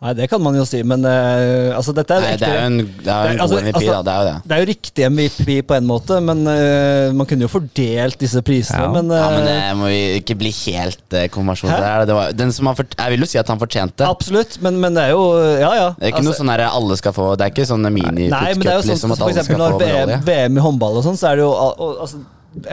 [0.00, 2.68] Nei, det kan man jo si, men uh, altså, dette er Nei, det er jo
[2.70, 3.98] en, det er en Altså, god MVP, altså, da.
[4.00, 4.36] Det er jo det.
[4.48, 8.40] Det er jo riktig MVP på en måte, men uh, man kunne jo fordelt disse
[8.46, 8.80] prisene.
[8.86, 8.94] Ja.
[8.94, 11.90] Men, Ja, men det må vi ikke bli helt uh, konfirmasjon Hæ?
[12.08, 14.08] Det var, den som har fort, jeg vil jo si at han fortjente.
[14.08, 15.24] Absolutt, men, men det er jo
[15.60, 15.86] Ja, ja.
[15.98, 17.92] Det er ikke Altså, noe sånn at alle skal få Det er ikke sånn Nei,
[17.92, 19.98] men det er jo mini-puttcup sånn liksom, for at alle eksempel skal få når VM,
[20.00, 20.20] medalje.
[20.30, 22.22] VM i håndball og sånn, så er det jo og, altså,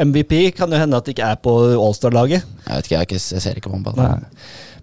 [0.07, 2.47] MVP kan jo hende at det ikke er på Allstar-laget.
[2.65, 3.99] Jeg vet ikke, jeg, ikke, jeg ser ikke på håndball.
[3.99, 4.15] Nei.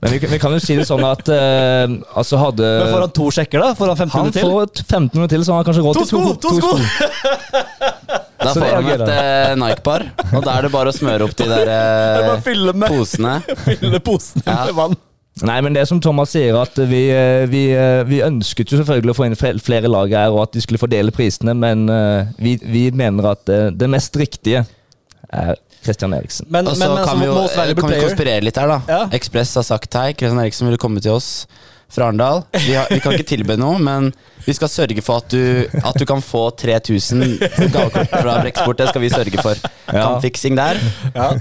[0.04, 3.12] Men vi, vi kan jo si det sånn at uh, altså hadde Men får han
[3.16, 3.70] to sjekker, da?
[3.78, 4.50] Får han 15 Han minutter til?
[4.52, 6.50] får et 15 minutter til, så han har kanskje råd To til to, sko, to
[6.60, 6.72] sko!
[8.44, 10.04] Da får han et uh, Nike-par,
[10.36, 11.70] og da er det bare å smøre opp de der
[12.34, 13.38] å fylle med posene.
[13.64, 14.58] Fylle posene Ja.
[14.68, 14.96] med vann.
[15.48, 17.00] Nei, men det som Thomas sier, at vi,
[17.50, 17.62] vi,
[18.06, 21.10] vi ønsket jo selvfølgelig å få inn flere lag her, og at de skulle fordele
[21.16, 21.88] prisene, men
[22.38, 24.62] vi, vi mener at det mest riktige
[25.34, 26.48] er Christian Eriksen.
[26.48, 28.80] Men, Og men, så men kan altså, vi jo kan vi konspirere litt her, da.
[28.88, 29.02] Ja.
[29.20, 30.10] Ekspress har sagt hei.
[30.16, 31.30] Kristian Eriksen vil komme til oss
[31.94, 32.42] fra Arendal.
[32.52, 34.10] Vi, vi kan ikke tilby noe, men
[34.44, 37.22] vi skal sørge for at du, at du kan få 3000
[37.72, 38.80] gavekort fra Breksport.
[38.80, 39.60] Det skal vi sørge for.
[39.88, 40.02] Ja.
[40.08, 40.80] Kampfiksing der.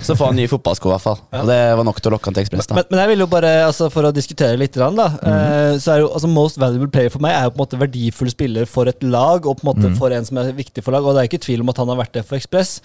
[0.03, 1.19] Så får han nye fotballsko, i hvert fall.
[1.41, 2.69] Og det var nok til å lokke han til Ekspress.
[2.75, 6.03] men, men jeg vil jo bare, altså for å diskutere litt, da, eh, så er
[6.03, 8.89] jo altså Most valuable player for meg er jo på en måte verdifull spiller for
[8.91, 11.05] et lag, og på en måte for en som er viktig for lag.
[11.05, 12.77] Og det er ikke tvil om at han har vært det for Ekspress,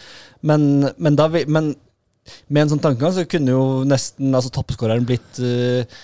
[0.47, 1.75] men, men, da, men
[2.49, 5.99] med en sånn tankegang så kunne jo nesten altså toppskåreren blitt eh,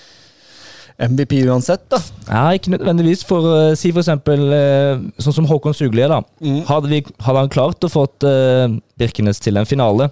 [0.98, 1.98] MVP uansett, da.
[2.28, 3.24] Ja, ikke nødvendigvis.
[3.26, 6.20] For uh, si for eksempel uh, sånn som Håkon Suglie, da.
[6.44, 6.62] Mm.
[6.68, 10.10] Hadde, vi, hadde han klart å fått uh, Birkenes til en finale,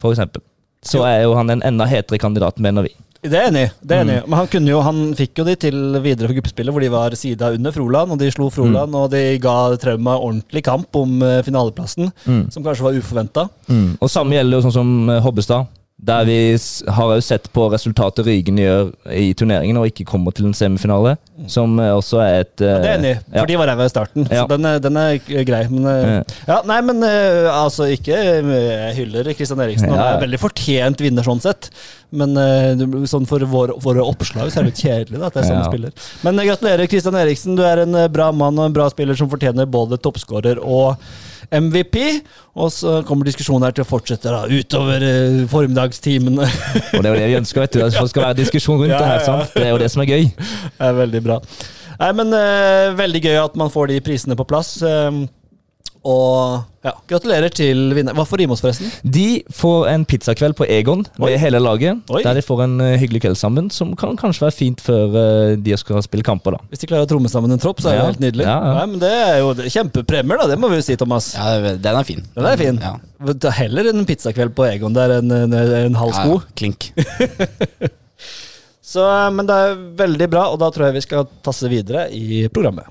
[0.00, 0.44] for eksempel,
[0.86, 2.94] så er jo han en enda hetere kandidat, mener vi.
[3.20, 4.28] Det er enig det er enig Mm.
[4.30, 7.16] Men han, kunne jo, han fikk jo de til videre for gruppespillet, hvor de var
[7.18, 12.08] sida under Froland, og de slo Froland, og de ga Trauma ordentlig kamp om finaleplassen,
[12.24, 13.44] som kanskje var uforventa.
[14.00, 15.68] Og samme gjelder jo sånn som Hobbestad.
[16.00, 16.34] Der vi
[16.96, 21.16] har jo sett på resultatet Rygen gjør i turneringen, og ikke kommer til en semifinale.
[21.50, 23.44] Som uh, også er et uh, Det er enig for ja.
[23.50, 24.24] de var ræva i starten.
[24.30, 24.42] Ja.
[24.42, 25.60] Så den, er- den er grei.
[25.68, 29.90] Men eh, ja, nei, men eh, altså ikke eh, Jeg hyller Kristian Eriksen.
[29.92, 30.16] Han Ja, ja.
[30.16, 31.68] er veldig fortjent vinner sånn sett.
[32.16, 32.80] Men eh,
[33.12, 35.66] sånn for våre, våre oppslag så er det litt kjedelig da, at det er samme
[35.66, 35.68] Ja.
[35.68, 36.08] spiller.
[36.24, 37.60] Men eh, gratulerer, Kristian Eriksen.
[37.60, 40.96] Du er en eh, bra mann og en bra spiller som fortjener både toppskårer og
[41.52, 41.96] MVP.
[42.60, 46.46] Og så kommer diskusjonen her til å fortsette da, utover eh, formiddagstimene.
[46.94, 47.82] Og det er jo det vi ønsker, vet du.
[47.84, 49.24] Det skal være diskusjon rundt Ja, det her.
[49.26, 49.52] sant?
[49.56, 50.30] Det er jo det som er gøy.
[50.80, 51.40] Det er veldig bra.
[52.00, 54.76] Nei, men eh, Veldig gøy at man får de prisene på plass.
[54.82, 55.10] eh,
[56.06, 58.16] og ja, gratulerer til vinneren.
[58.16, 58.88] Hva får Rimos, forresten?
[59.04, 61.38] De får en pizzakveld på Egon med Oi.
[61.42, 62.00] hele laget.
[62.08, 62.22] Oi.
[62.24, 65.56] Der de får en eh, hyggelig kveld sammen, som kan kanskje være fint før eh,
[65.60, 66.56] de skal spille kamper.
[66.56, 66.62] da.
[66.72, 68.08] Hvis de klarer å tromme sammen en tropp, så er det Ja.
[68.08, 68.46] helt nydelig.
[68.48, 68.72] Ja, ja.
[68.78, 70.48] Nei, men Det er jo er kjempepremier, da.
[70.54, 71.34] Det må vi jo si, Thomas.
[71.36, 72.24] Ja, den er fin.
[72.34, 72.80] Den er fin.
[72.80, 76.40] Er Heller en pizzakveld på Egon der enn en, en halv sko.
[76.40, 76.54] ja.
[76.56, 76.92] Klink.
[78.90, 82.48] Så, men det er veldig bra, og da tror jeg vi skal tasse videre i
[82.50, 82.88] programmet.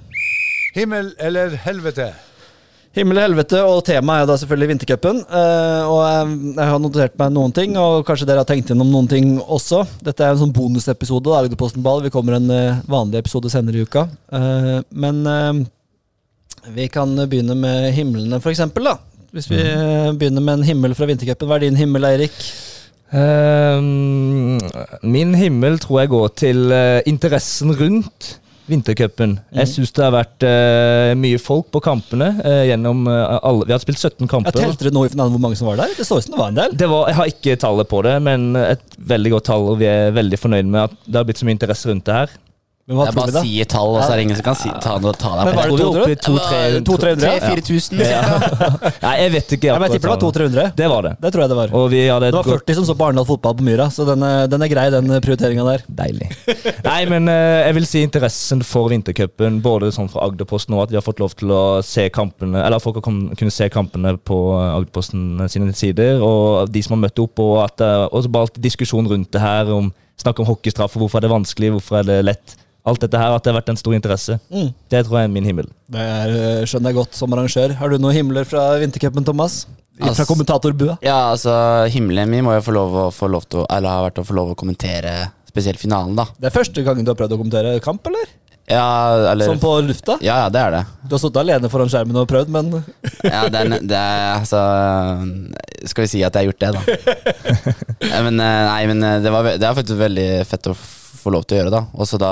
[0.78, 2.12] Himmel eller helvete?
[3.00, 5.22] Himmel og helvete, og temaet er da selvfølgelig vintercupen.
[5.26, 8.92] eh, og jeg, jeg har notert meg noen ting, og kanskje dere har tenkt gjennom
[8.92, 9.86] noen ting også.
[10.04, 12.04] Dette er en sånn bonusepisode av Agderposten Ball.
[12.06, 14.06] Vi kommer en eh, vanlig episode senere i uka.
[14.36, 15.62] Eh, men eh,
[16.76, 18.98] vi kan begynne med himlene, for eksempel, da.
[19.32, 21.48] Hvis vi eh, begynner med en himmel fra vintercupen.
[21.50, 22.38] Hva er din himmel, Eirik?
[23.10, 24.60] Um,
[25.02, 28.36] min himmel tror jeg går til eh, interessen rundt
[28.72, 29.38] vintercupen.
[29.56, 33.74] Jeg syns det har vært uh, mye folk på kampene Uh, gjennom uh, alle Vi
[33.74, 34.56] har spilt 17 Jeg kamper.
[34.56, 35.92] telte dere nå i finalen hvor mange som var der?
[35.98, 36.76] Det så ut som det var en del.
[36.80, 39.90] Det var, jeg har ikke tallet på det, men et veldig godt tall, og vi
[39.90, 42.38] er veldig fornøyd med at det har blitt så mye interesse rundt det her.
[42.90, 43.42] Men hva Jeg tror vi, bare da?
[43.46, 45.58] sier tall, og så er det ingen som kan si, ta, noe- ta deg Men
[45.60, 46.80] var det tror vi er oppe i 200?
[46.90, 47.60] 200 200-300?
[47.70, 48.02] 3000-4000.
[48.10, 48.22] Ja.
[49.06, 49.68] Nei, jeg vet ikke.
[49.70, 50.40] Ja, jeg akkurat tipper det var tallet.
[50.40, 50.74] 200-300.
[50.80, 51.12] Det var det.
[51.22, 51.76] Det tror jeg det var.
[51.80, 54.08] Og vi hadde Det et var 40 som så på Arendal fotball på Myra, så
[54.10, 55.86] den er, den er grei, den prioriteringa der.
[56.02, 56.32] Deilig.
[56.90, 60.94] Nei, men eh, jeg vil si interessen for vintercupen, både sånn fra Agderposten og at
[60.96, 64.42] vi har fått lov til å se kampene, eller folk har kunnet se kampene på
[64.58, 68.58] eh, Agderposten sine sider, og de som har møtt opp, og at eh, også bare
[68.58, 72.10] diskusjon rundt det her, om snakk om hockeystraff, og hvorfor er det vanskelig, hvorfor er
[72.10, 72.56] det lett.
[72.88, 74.38] Alt dette her, at det har vært en stor interesse.
[74.50, 74.70] Mm.
[74.90, 75.68] Det tror jeg er min himmel.
[75.92, 77.74] Det er, øh, skjønner jeg godt som arrangør.
[77.78, 79.66] Har du noen himler fra vintercupen, Thomas?
[80.00, 80.98] Fra Altså- kommentatorbua?
[81.04, 81.52] Ja, altså,
[81.92, 84.26] himmelen min må jo få lov å få lov til å Eller har vært å
[84.26, 86.26] få lov å kommentere spesielt finalen, da.
[86.40, 88.26] Det er første gangen du har prøvd å kommentere kamp, eller?
[88.70, 90.20] Ja, eller Sånn på lufta?
[90.22, 90.82] Ja, ja, det er det.
[91.02, 92.70] Du har sittet alene foran skjermen og prøvd, men
[93.26, 94.60] Ja, det er, det er altså
[95.90, 96.84] Skal vi si at jeg har gjort det, da.
[98.28, 101.44] Men, eh, nei, men eh, det, var, det er faktisk veldig fett å få lov
[101.48, 101.82] til å gjøre, da.
[102.00, 102.32] Også da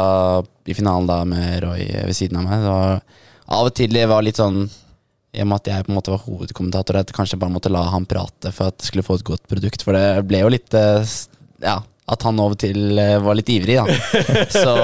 [0.68, 2.64] i finalen da med Roy ved siden av meg.
[2.66, 3.26] Det
[3.58, 6.12] av og til det var litt sånn i og med at jeg på en måte
[6.14, 9.18] var hovedkommentator, at jeg kanskje bare måtte la han prate for at jeg skulle få
[9.20, 9.86] et godt produkt.
[9.86, 11.16] For det ble jo litt eh,
[11.64, 13.88] Ja, at han over til var litt ivrig, da.
[14.62, 14.76] Så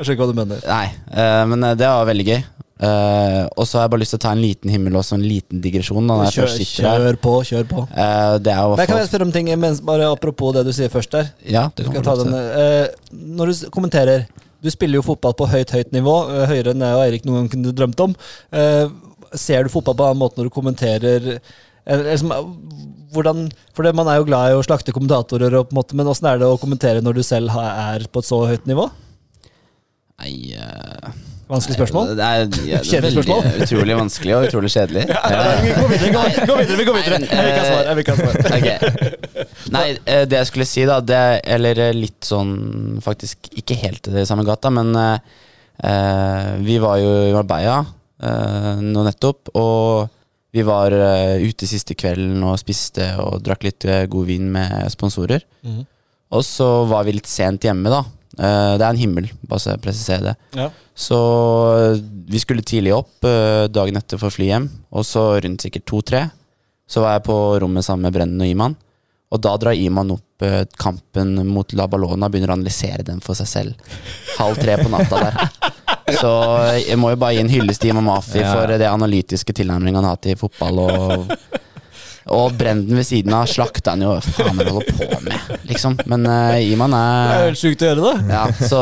[0.00, 0.60] Jeg skjønner ikke hva du mener.
[0.64, 2.40] Nei, uh, men eh, det var veldig gøy.
[2.80, 5.18] Uh, og så har jeg bare lyst til å ta en liten himmel og så
[5.18, 6.06] en liten digresjon.
[6.32, 7.82] Kjør, kjør på, kjør på.
[7.92, 10.72] Uh, det er jo Men kan jeg spørre om ting mens, bare apropos det du
[10.72, 11.28] sier først der?
[11.44, 14.24] Ja, det kan ta den, eh, når du kommenterer
[14.64, 16.14] Du spiller jo fotball på høyt, høyt nivå,
[16.48, 18.16] høyere enn jeg og Eirik noen gang kunne drømt om.
[19.32, 21.30] Ser du fotball på en annen måte når du kommenterer
[21.88, 22.34] liksom,
[23.12, 25.96] hvordan, For det, man er jo glad i å slakte kommentatorer, og på en måte,
[25.96, 28.88] men åssen er det å kommentere når du selv er på et så høyt nivå?
[30.20, 31.10] Nei, uh,
[31.50, 32.12] Vanskelig spørsmål?
[32.14, 35.06] Det er, ja, det er veldig utrolig vanskelig og utrolig kjedelig.
[35.80, 37.20] Gå videre, gå, videre, vi går videre!
[37.26, 38.34] Jeg vil ikke ha svar.
[38.60, 39.48] Ok.
[39.74, 43.76] Nei, eh, det jeg skulle si, da, det er Eller eh, litt sånn Faktisk ikke
[43.80, 45.34] helt i samme gata, men eh,
[45.90, 50.08] eh, vi var jo i Marbella uh, nå nettopp, og
[50.50, 54.90] vi var eh, ute siste kvelden og spiste og drakk litt eh, god vin med
[54.90, 55.44] sponsorer.
[55.62, 55.84] Mm.
[56.34, 58.02] Og så var vi litt sent hjemme, da.
[58.38, 60.34] Eh, det er en himmel, bare så jeg presiserer det.
[60.58, 60.68] Ja.
[60.94, 61.18] Så
[61.78, 65.66] eh, vi skulle tidlig opp eh, dagen etter for å fly hjem, og så rundt
[65.66, 66.28] sikkert to-tre
[66.90, 68.72] så var jeg på rommet sammen med Brennen og Iman.
[69.30, 70.42] Og da drar Iman opp
[70.80, 73.92] kampen mot La Ballona og begynner å analysere den for seg selv.
[74.40, 75.36] Halv tre på natta der.
[76.18, 76.30] Så
[76.80, 78.50] jeg må jo bare gi en hyllest til Iman Mafi Ja.
[78.56, 80.80] for det analytiske tilnærmingen han har til fotball.
[80.82, 81.30] Og,
[82.28, 85.96] og Brenden ved siden av slakta han jo faen han holder på med, liksom.
[86.10, 88.34] Men uh, Iman Det er jo helt sjukt å gjøre det.
[88.34, 88.80] ja, så,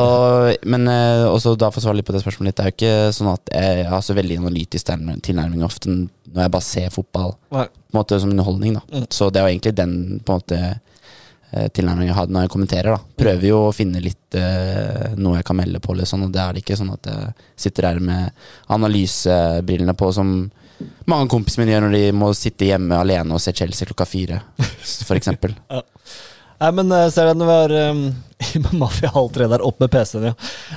[0.66, 2.76] men uh, også da for å svare litt på det spørsmålet litt, det er jo
[2.76, 7.32] ikke sånn at jeg har så veldig analytisk tilnærming- ofte når jeg bare ser fotball
[7.54, 7.64] Nei.
[7.70, 8.74] på en måte som underholdning.
[8.76, 9.06] da Mm.
[9.12, 10.58] Så det er jo egentlig den på en måte
[11.52, 12.90] eh, tilnærmingen jeg har når jeg kommenterer.
[12.96, 16.40] da Prøver jo å finne litt uh, noe jeg kan melde på, liksom, og det
[16.42, 18.30] er det ikke sånn at jeg sitter her med
[18.68, 20.32] analysebrillene på som
[21.08, 24.06] mange av kompisene mine gjør når de må sitte hjemme alene og se Chelsea klokka
[24.08, 24.40] fire,
[25.08, 25.54] for eksempel.
[26.58, 27.30] Nei, men eh, ser
[28.78, 30.34] Mafia halv tre der opp med PC-en, ja.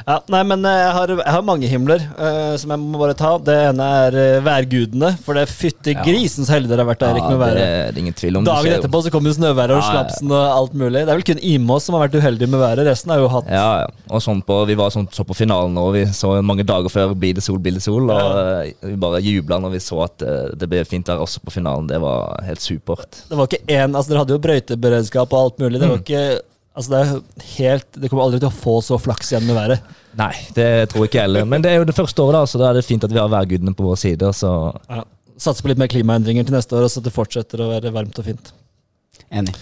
[0.07, 0.15] ja.
[0.33, 3.35] Nei, men eh, jeg har, jeg har mange himler uh, som jeg må bare ta.
[3.45, 5.11] Det ene er uh, værgudene.
[5.21, 6.03] For det er fytti Ja.
[6.05, 8.45] grisen det har vært, ikke med det er ingen tvil om.
[8.47, 11.03] Dagen etterpå så kommer jo snøværet og slapsen og alt mulig.
[11.05, 12.85] Det er vel kun Imås som har vært uheldig med været.
[12.87, 13.89] Resten har jo hatt Ja, ja.
[14.11, 17.13] Og sånn på, vi var sånn, så på finalen nå, vi så mange dager før
[17.17, 18.09] blir det sol, blir det sol.
[18.09, 20.25] Og vi bare jubla når vi så at
[20.57, 21.89] det ble fint der også på finalen.
[21.91, 23.23] Det var helt supert.
[23.29, 25.79] Det var ikke én Altså, dere hadde jo brøyteberedskap og alt mulig.
[25.81, 25.91] Det Mm.
[25.91, 29.47] var ikke Altså, det er helt Det kommer aldri til å få så flaks igjen
[29.49, 29.89] med været.
[30.19, 31.47] Nei, det tror ikke jeg heller.
[31.47, 33.19] Men det er jo det første året, da, så da er det fint at vi
[33.19, 34.31] har værgudene på vår side.
[34.35, 34.51] Så
[34.89, 35.03] Ja.
[35.41, 38.27] Satser på litt mer klimaendringer til neste år, så det fortsetter å være varmt og
[38.27, 38.51] fint.
[39.33, 39.55] Enig.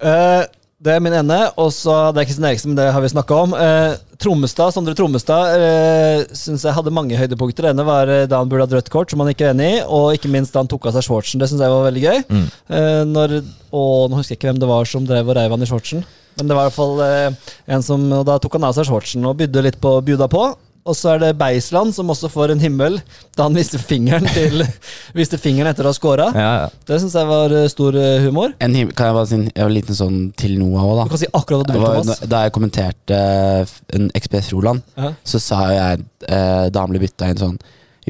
[0.00, 0.46] Uh,
[0.80, 3.40] det er min ene, og så det er Kristian Eriksen, men det har vi snakka
[3.42, 3.52] om.
[3.52, 7.66] Uh, Trommestad, Sondre Trommestad uh, syns jeg hadde mange høydepunkter.
[7.66, 9.68] Det ene var eh, da han burde hatt rødt kort, som han ikke er enig
[9.74, 11.42] i, og ikke minst da han tok av seg shortsen.
[11.42, 12.22] Det syns jeg var veldig gøy.
[12.32, 12.46] Mm.
[12.78, 13.36] Eh, når,
[13.76, 16.04] og nå husker jeg ikke hvem det var som drev og reiv han i shortsen,
[16.40, 18.88] men det var i hvert fall eh, en som Og da tok han av seg
[18.90, 20.48] shortsen og bydde litt på bjuda på.
[20.90, 22.94] Og så er det Beisland som også får en himmel
[23.36, 24.62] da han viste fingeren til
[25.18, 26.30] Viste fingeren etter å ha scora.
[26.34, 26.70] ja, ja.
[26.88, 28.54] Det syns jeg var eh, stor eh, humor.
[28.64, 31.04] En himmel, kan jeg bare si en, en liten sånn til Noah òg, da?
[31.04, 32.22] Du kan si akkurat hva du Det vil, var, Thomas.
[32.32, 35.12] da jeg kommenterte eh, en XPS Roland, Ja.
[35.34, 37.60] så sa jeg eh, da han ble bytta inn sånn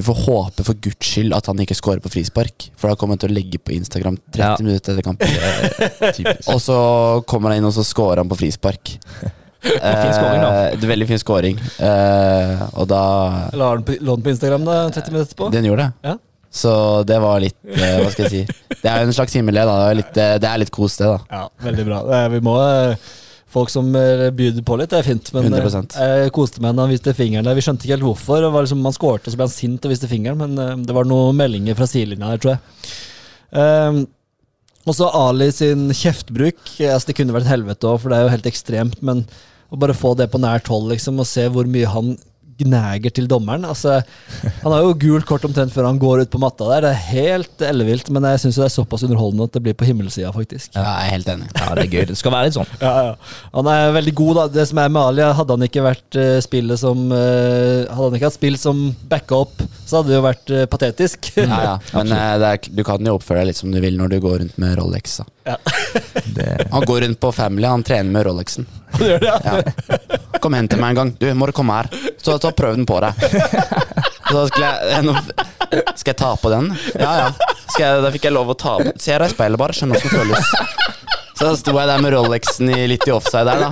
[0.01, 3.19] Vi får håpe for guds skyld at han ikke scorer på frispark, for da kommer
[3.19, 4.55] han til å legge på Instagram 30 Ja.
[4.65, 5.29] minutter etter kampen.
[6.55, 6.79] Og så
[7.29, 8.95] kommer han inn, og så scorer han på frispark.
[9.61, 10.51] fin scoring, da.
[10.71, 11.59] Eh, det er veldig fin scoring.
[11.85, 13.03] Eh, og da
[13.61, 15.51] La han på, lå den på Instagram da, 30 minutter etterpå?
[15.53, 16.09] Den gjorde det.
[16.09, 16.15] Ja.
[16.51, 16.71] Så
[17.07, 18.79] det var litt eh, Hva skal jeg si?
[18.81, 19.67] Det er jo en slags himmel, det.
[19.69, 21.07] da Det er litt, eh, det er litt kos, det.
[21.13, 22.01] da Ja, veldig bra.
[22.17, 22.57] Eh, Vi må
[23.51, 25.33] Folk som eh, byr på litt, det er fint.
[25.35, 25.97] Men eh, 100%.
[25.99, 27.59] jeg koste meg da han viste fingeren der.
[27.59, 28.45] Vi skjønte ikke helt hvorfor.
[28.45, 30.39] Det var liksom, man skårte, og så ble han sint og viste fingeren.
[30.39, 32.95] Men eh, det var noen meldinger fra sidelinja der, tror jeg.
[33.51, 34.05] Um,
[34.87, 36.61] og så Ali sin kjeftbruk.
[36.79, 39.03] Eh, Altså, det kunne vært helvete òg, for det er jo helt ekstremt.
[39.03, 39.25] Men
[39.71, 42.15] å bare få det på nært hold, liksom, og se hvor mye han
[42.61, 43.64] gnager til dommeren.
[43.68, 43.99] Altså,
[44.62, 46.87] han har jo gult kort omtrent før han går ut på matta der.
[46.87, 49.88] Det er helt ellevilt, men jeg syns det er såpass underholdende at det blir på
[49.88, 50.73] himmelsida, faktisk.
[50.77, 51.51] Ja, jeg er helt enig.
[51.57, 52.05] ja, det er gøy.
[52.11, 52.73] Det skal være litt sånn.
[52.81, 53.14] Ja, ja.
[53.53, 54.44] Han er veldig god, da.
[54.55, 58.16] Det som er med Ali, hadde han ikke vært eh, spillet som eh, Hadde han
[58.18, 61.31] ikke hatt spill som backup, så hadde det jo vært eh, patetisk.
[61.37, 61.75] Ja, ja.
[61.96, 64.40] Men det er, du kan jo oppføre deg litt som du vil når du går
[64.44, 65.20] rundt med Rolex.
[65.49, 65.57] Ja.
[66.35, 68.66] Det, Han går rundt på Family, han trener med Rolexen.
[68.96, 69.38] Han gjør det, ja.
[69.44, 70.38] Ja.
[70.42, 71.12] Kom hen til meg en gang.
[71.20, 71.88] Du, må du komme her?
[72.20, 73.24] Så så prøv den på deg.
[74.31, 75.14] Så skal jeg, nå,
[75.98, 76.70] skal jeg ta på den?
[76.94, 77.55] Ja, ja.
[77.70, 79.76] Skal jeg, da fikk jeg lov å ta på Ser deg i speilet, bare.
[79.76, 80.96] Skjønner hvordan det føles.
[81.40, 83.70] Så da sto jeg der med Rolexen i, litt i offside der, da.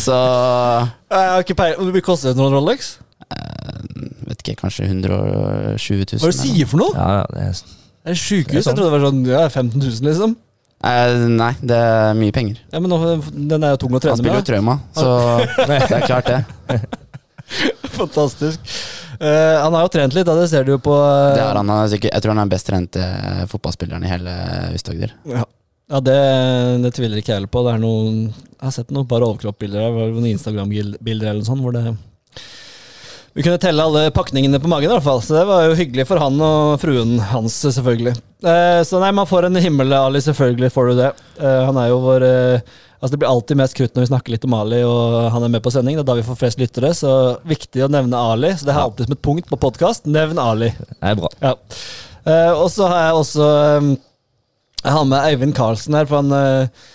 [0.00, 1.80] Så Jeg har ikke peiling.
[1.80, 2.94] Hvor mye koster en Rolex?
[4.24, 6.20] Vet ikke, kanskje 120 000.
[6.20, 6.92] Hva er det du sier for noe?
[6.96, 7.62] ja, ja, det er,
[8.04, 8.50] Det er sjukehus.
[8.52, 8.74] Det er sånn.
[8.74, 10.36] Jeg trodde det var sånn ja, 15 000, liksom.
[10.84, 12.58] Eh, nei, det er mye penger.
[12.72, 12.98] Ja, Men nå,
[13.32, 14.34] den er jo tung å trene med.
[14.34, 14.48] Han spiller jo.
[14.50, 15.08] Trauma, så
[15.70, 16.80] det er klart, det.
[17.98, 18.76] Fantastisk.
[19.14, 21.36] Uh, han har jo trent litt, da, det ser du jo på uh...
[21.36, 23.04] Det er han, han er sikkert, jeg tror han er best trente
[23.52, 24.32] fotballspilleren i hele
[24.74, 25.12] Vest-Agder.
[25.30, 25.44] Ja,
[25.92, 26.16] ja det,
[26.82, 27.62] det tviler ikke jeg heller på.
[27.68, 31.76] Det noen, jeg har sett noen bare overkroppsbilder der, noen Instagram-bilder eller noe sånt, hvor
[31.76, 31.86] det
[33.34, 35.20] vi kunne telle alle pakningene på magen, i hvert fall.
[35.24, 38.14] Så det var jo hyggelig for han og fruen hans, selvfølgelig.
[38.46, 40.22] Eh, så nei, man får en himmel, Ali.
[40.22, 41.10] Selvfølgelig får du det.
[41.40, 44.32] Eh, han er jo vår eh, Altså Det blir alltid mest krutt når vi snakker
[44.32, 45.98] litt om Ali, og han er med på sending.
[45.98, 47.10] Det er da vi får flest lyttere, så
[47.44, 48.54] viktig å nevne Ali.
[48.56, 50.08] Så det er alltid som et punkt på podkast.
[50.08, 50.70] Nevn Ali.
[50.78, 51.28] Det er bra.
[51.42, 51.52] Ja.
[52.24, 53.90] Eh, og så har jeg også eh,
[54.86, 56.86] Jeg har med Eivind Karlsen her, for han eh,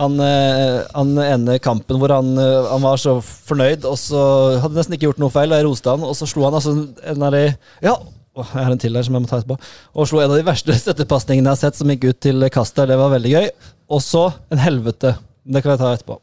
[0.00, 4.22] han, eh, han ene kampen hvor han, eh, han var så fornøyd, og så
[4.62, 5.52] hadde nesten ikke gjort noe feil.
[5.52, 6.72] Jeg roste han, og så slo han altså
[7.12, 7.44] en av de
[7.84, 7.98] Ja,
[8.32, 9.58] jeg har en til der som jeg må ta etterpå.
[9.92, 12.78] Og slo en av de verste støttepasningene jeg har sett, som gikk ut til kast
[12.78, 12.88] der.
[12.88, 13.50] Det var veldig gøy.
[13.92, 15.12] Og så en helvete.
[15.44, 16.16] Det kan jeg ta etterpå.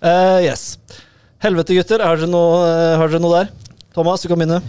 [0.00, 0.78] Uh, yes.
[1.44, 2.00] Helvete, gutter.
[2.06, 3.52] Har dere noe, noe der?
[3.92, 4.62] Thomas, du kan begynne.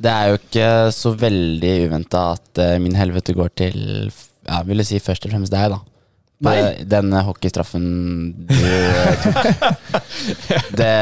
[0.00, 3.78] Det er jo ikke så veldig uventa at min helvete går til
[4.48, 5.82] Ja, vil jeg si først og fremst deg, da.
[6.40, 7.86] Det- Den eh, hockeystraffen
[8.48, 10.02] du eh, tok.
[10.80, 10.94] Det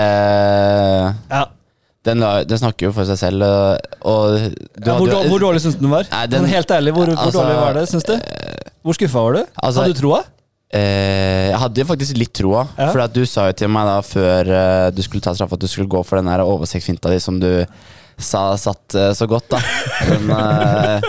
[1.31, 1.45] Ja.
[2.09, 3.43] den, den snakker jo for seg selv,
[4.03, 4.39] og-
[4.79, 6.07] du Ja, hvor, du, hvor dårlig syns du den var?
[6.11, 8.15] Nei, den- Sånn helt ærlig, hvor, hvor Altså, dårlig var det, syns du?
[8.85, 9.43] Hvor skuffa var du?
[9.63, 10.23] altså- Hadde du troa?
[10.71, 12.67] Eh, jeg hadde faktisk litt troa.
[12.77, 12.91] Ja.
[12.93, 15.61] For at du sa jo til meg da før eh, du skulle ta straffa, at
[15.65, 17.65] du skulle gå for den der oversiktsfinta di som du
[18.19, 19.61] sa satt eh, så godt, da.
[20.11, 21.01] Men, eh,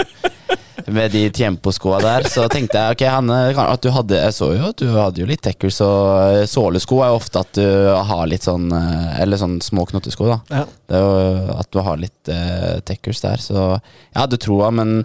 [0.93, 2.27] med de Tiempo-skoa der.
[2.31, 5.27] Så tenkte jeg ok, Hanne, at du hadde Jeg så jo at du hadde jo
[5.29, 7.65] litt tackles, og eh, sålesko er jo ofte at du
[8.11, 10.39] har litt sånn eh, Eller sånn små knottesko, da.
[10.51, 10.65] Ja.
[10.89, 13.41] Det er jo at du har litt uh, tackles der.
[13.43, 15.03] Så jeg hadde troa, men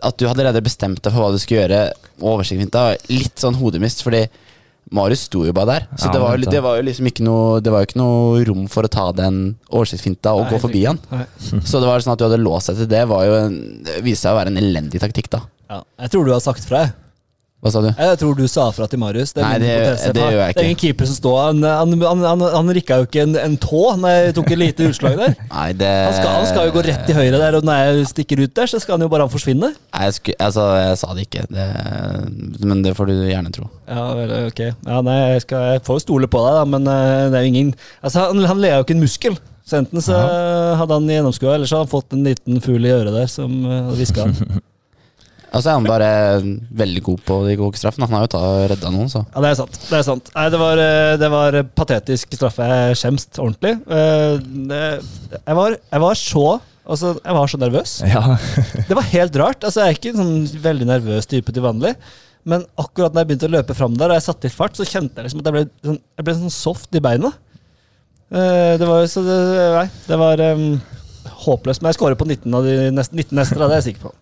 [0.00, 1.80] at du hadde allerede bestemt deg for hva du skulle gjøre,
[2.22, 2.78] oversiktsfint,
[3.12, 4.24] litt sånn hodemist, fordi
[4.90, 5.84] Marius sto jo bare der.
[5.94, 8.40] Så Ja, det, var det var jo liksom ikke noe Det var jo ikke noe
[8.48, 9.36] rom for å ta den
[9.70, 10.98] oversiktsfinta og Nei, gå forbi han.
[11.12, 11.24] Nei.
[11.70, 14.00] Så det var sånn at du hadde låst deg til det, var jo en, det
[14.06, 15.44] viste seg å være en elendig taktikk, da.
[15.70, 15.82] Ja.
[16.02, 16.84] Jeg tror du har sagt fra.
[16.88, 16.96] jeg.
[17.60, 17.88] Hva sa du?
[17.92, 19.34] Jeg tror du sa fra til Marius.
[19.36, 22.22] Det Nei, det- det gjør jeg Det er ingen keeper som står Han, han, han,
[22.24, 25.34] han, han rikka jo ikke en, en tå når jeg tok et lite utslag der.
[25.52, 28.06] Nei, det Han skal, han skal jo gå rett til høyre der, og når jeg
[28.14, 29.74] stikker ut der, så skal han jo bare forsvinne.
[29.76, 31.68] Nei, Jeg, sku, altså, jeg sa det ikke, det,
[32.64, 33.68] men det får du gjerne tro.
[33.90, 34.64] Ja, vel, ok.
[34.88, 37.44] Ja, nei, jeg, skal, jeg får jo stole på deg, da, men eh, det er
[37.44, 39.36] jo ingen Altså, Han, han ler jo ikke en muskel.
[39.68, 40.16] Så enten så
[40.80, 43.52] hadde han gjennomskua, eller så hadde han fått en liten fugl i øret der som
[43.68, 44.60] uh, hadde hviska han.
[45.50, 46.08] Og så er han bare
[46.78, 48.06] veldig god på de gode straffene.
[48.06, 49.24] Han har jo redda noen, så.
[49.34, 49.78] Ja, det er sant.
[49.88, 50.30] Det er sant.
[50.36, 52.68] Nei, det var, eh, det var patetisk straffe.
[52.70, 53.72] Jeg skjemst ordentlig.
[53.90, 54.38] Eh,
[55.40, 56.44] Jeg var, jeg var så
[56.90, 57.90] Altså, jeg var så nervøs.
[58.14, 58.22] Ja.
[58.88, 59.62] Det var helt rart.
[59.66, 61.92] Altså, jeg er ikke en sånn veldig nervøs type til vanlig.
[62.48, 64.86] Men akkurat når jeg begynte å løpe fram der, og jeg satte i fart, så
[64.88, 67.30] kjente jeg liksom at jeg ble, sånn, jeg ble sånn soft i beina.
[68.32, 69.36] Eh, Det var så det,
[69.76, 70.64] Nei, det var um,
[71.44, 71.82] håpløst.
[71.82, 74.08] Men jeg skårer på 19 av de neste, 19 neste, da, det er jeg sikker
[74.08, 74.14] på.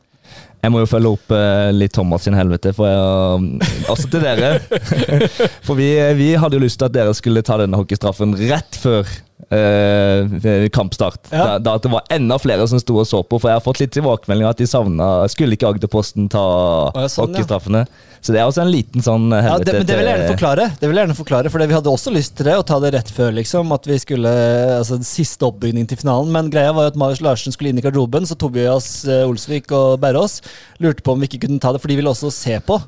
[0.58, 4.58] Jeg må jo følge opp eh, litt Thomas sin helvete, for jeg, også til dere.
[5.66, 9.06] For vi, vi hadde jo lyst til at dere skulle ta denne hockeystraffen rett før
[9.50, 11.30] eh, kampstart.
[11.30, 11.44] Ja.
[11.44, 13.64] Da, da at det var enda flere som sto og så på, for jeg har
[13.64, 16.44] fått litt tilbakemeldinger at de savna Skulle ikke Agderposten ta
[16.92, 17.84] hockeystraffene?
[17.84, 18.18] sånn, ja.
[18.24, 20.68] Så det er også en liten sånn Ja, det, men det vil jeg gjerne forklare.
[20.80, 22.92] Det vil jeg gjerne forklare For vi hadde også lyst til det, å ta det
[22.96, 23.72] rett før, liksom.
[23.76, 24.34] At vi skulle
[24.78, 26.32] Altså siste oppbygning til finalen.
[26.34, 29.70] Men greia var jo at Marius Larsen skulle inn i garderoben, så Tobias eh, Olsvik
[29.74, 30.40] og Bærås
[30.82, 32.78] lurte på om vi ikke kunne ta det, for de ville også se på.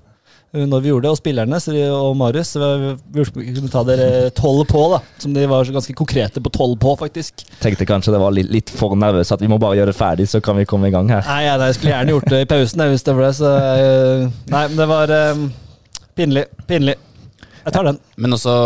[0.55, 4.31] Eh, Når vi gjorde det, og spillerne så de, og Marius vi kunne ta dere
[4.37, 5.01] tolv på, da.
[5.23, 7.45] Som de var så ganske konkrete på tolv på, faktisk.
[7.63, 10.29] Tenkte kanskje det var litt, litt for nervøs, at vi må bare gjøre det ferdig,
[10.31, 11.27] så kan vi komme i gang her.
[11.29, 14.25] Nei, ja, nei, jeg skulle gjerne gjort det i pausen, hvis det ble så eh,
[14.51, 15.47] Nei, men det var um,
[16.19, 16.49] pinlig.
[16.71, 16.97] Pinlig.
[17.61, 18.01] Jeg tar den.
[18.17, 18.57] Men også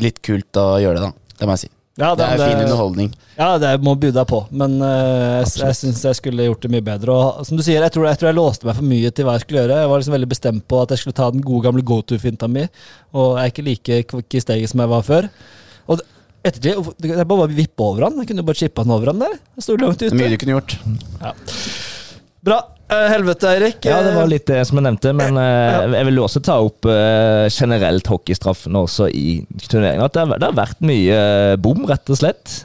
[0.00, 1.36] litt kult å gjøre det, da.
[1.40, 1.74] Det må jeg si.
[2.00, 3.10] Ja, Det er fin underholdning.
[3.36, 6.70] Ja, det må by deg på, men uh, jeg, jeg syns jeg skulle gjort det
[6.72, 7.14] mye bedre.
[7.16, 9.36] Og som du sier, jeg tror, jeg tror jeg låste meg for mye til hva
[9.36, 9.78] jeg skulle gjøre.
[9.82, 12.48] Jeg var liksom veldig bestemt på at jeg skulle ta den gode gamle go to-finta
[12.50, 12.66] mi,
[13.12, 15.30] og jeg er ikke like kvikk i steget som jeg var før.
[15.92, 16.02] Og
[16.46, 18.20] ettertid, det er bare å vippe over han.
[18.22, 19.38] Jeg kunne bare chippa han over han der.
[19.58, 20.76] Jeg sto langt Det er mye du kunne gjort.
[22.44, 22.60] Bra.
[22.90, 23.84] Eh, helvete, Eirik.
[23.86, 26.88] Ja, det var litt det som jeg nevnte, men eh, jeg vil også ta opp
[26.90, 30.02] eh, generelt hockeystraffene også i turneringen.
[30.08, 31.20] At det har, vært mye
[31.62, 32.56] bom, rett og slett.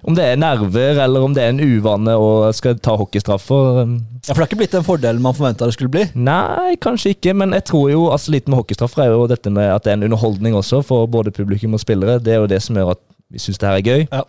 [0.00, 3.80] Om det er nerver, eller om det er en uvane å skal ta hockeystraffer.
[3.80, 6.06] Ja, For det har ikke blitt den fordelen man forventa det skulle bli.
[6.16, 9.68] Nei, kanskje ikke, men jeg tror jo altså litt med hockeystraffer er jo dette med
[9.68, 12.18] at det er en underholdning også for både publikum og spillere.
[12.20, 14.06] Det er jo det som gjør at vi syns det her er gøy.
[14.10, 14.24] Ja.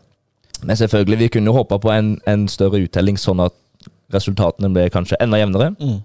[0.61, 3.55] Men selvfølgelig, vi kunne håpa på en, en større uttelling, sånn at
[4.13, 5.73] resultatene ble kanskje enda jevnere.
[5.79, 5.99] Mm.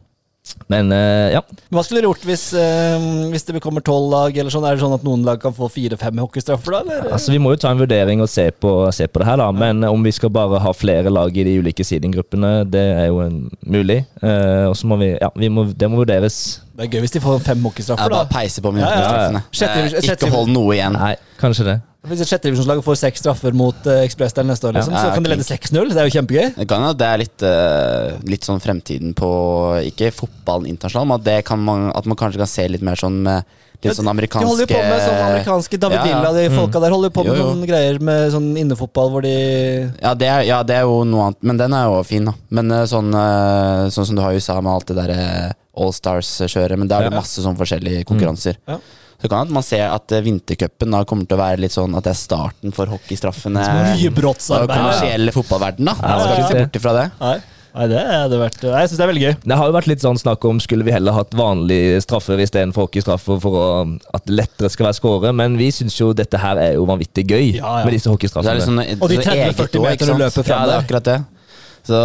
[0.71, 1.41] Men uh, ja.
[1.75, 3.03] Hva skulle dere gjort hvis, uh,
[3.33, 4.37] hvis det kommer tolv lag?
[4.39, 4.63] eller sånn?
[4.69, 6.81] Er det sånn at noen lag kan få fire-fem hockeystraffer da?
[6.85, 7.09] Eller?
[7.17, 9.49] Altså, Vi må jo ta en vurdering og se på, se på det her, da.
[9.51, 13.19] Men om vi skal bare ha flere lag i de ulike seedinggruppene, det er jo
[13.25, 14.05] en, mulig.
[14.23, 16.39] Uh, og så må vi Ja, vi må, det må vurderes.
[16.77, 18.33] Det er gøy hvis de får fem Ja, hockeystraffer, bare da.
[18.39, 19.11] peise på med Ja, ja, ja.
[19.11, 19.45] straffene.
[19.51, 20.95] Sjette- sjette- Ikke hold noe igjen.
[20.95, 21.77] Nei, kanskje det.
[22.07, 25.27] Hvis et sjettedivisjonslag får seks straffer mot uh, Ekspressdelen neste år, liksom, Ja, så kan
[25.27, 25.91] de lede 6-0.
[25.93, 26.49] Det er jo kjempegøy.
[26.57, 29.31] Det kan jo det er litt, uh, litt sånn fremtiden på
[29.91, 32.99] Ikke fotballen internasjonalt, men at, det kan man, at man kanskje kan se litt mer
[33.01, 33.45] sånn med
[33.85, 36.21] litt sånn De amerikanske holder jo på med sånn amerikanske David Ja, ja.
[36.23, 37.49] Villa, de folka der holder jo på med Jo, jo.
[37.53, 39.35] sånne greier med sånn innefotball hvor de
[40.01, 42.33] Ja det, er, ja, det er jo noe annet, men den er jo fin, da.
[42.57, 43.13] Men eh, sånn,
[43.93, 45.27] sånn som du har i USA med alt det derre
[45.77, 47.21] Allstars-kjøret, men da er det Ja.
[47.21, 48.57] masse sånn forskjellige konkurranser.
[48.67, 48.79] Ja.
[49.23, 52.05] Så kan man se at eh, vintercupen da kommer til å være litt sånn at
[52.05, 53.63] det er starten for hockeystraffene.
[53.97, 54.77] Mye og brottsarbeid.
[54.77, 55.95] kommersielle fotballverden, da.
[56.03, 57.07] Ja, Skal ikke se bort ifra det.
[57.21, 57.37] Nei.
[57.77, 59.35] Nei, det hadde vært Nei, Jeg syns det er veldig gøy.
[59.53, 62.87] Det har jo vært litt sånn snakk om skulle vi heller hatt vanlige straffer istedenfor
[62.87, 63.67] hockeystraffer for å,
[64.17, 67.27] at det lettere skal være skåre, men vi syns jo dette her er jo vanvittig
[67.29, 67.85] gøy Ja, ja.
[67.85, 68.55] med disse er hockeystraffene.
[68.87, 71.19] liksom, Og de 30-40 eget også, meterne ikke løper frem Ja, det er akkurat det.
[71.87, 71.99] Så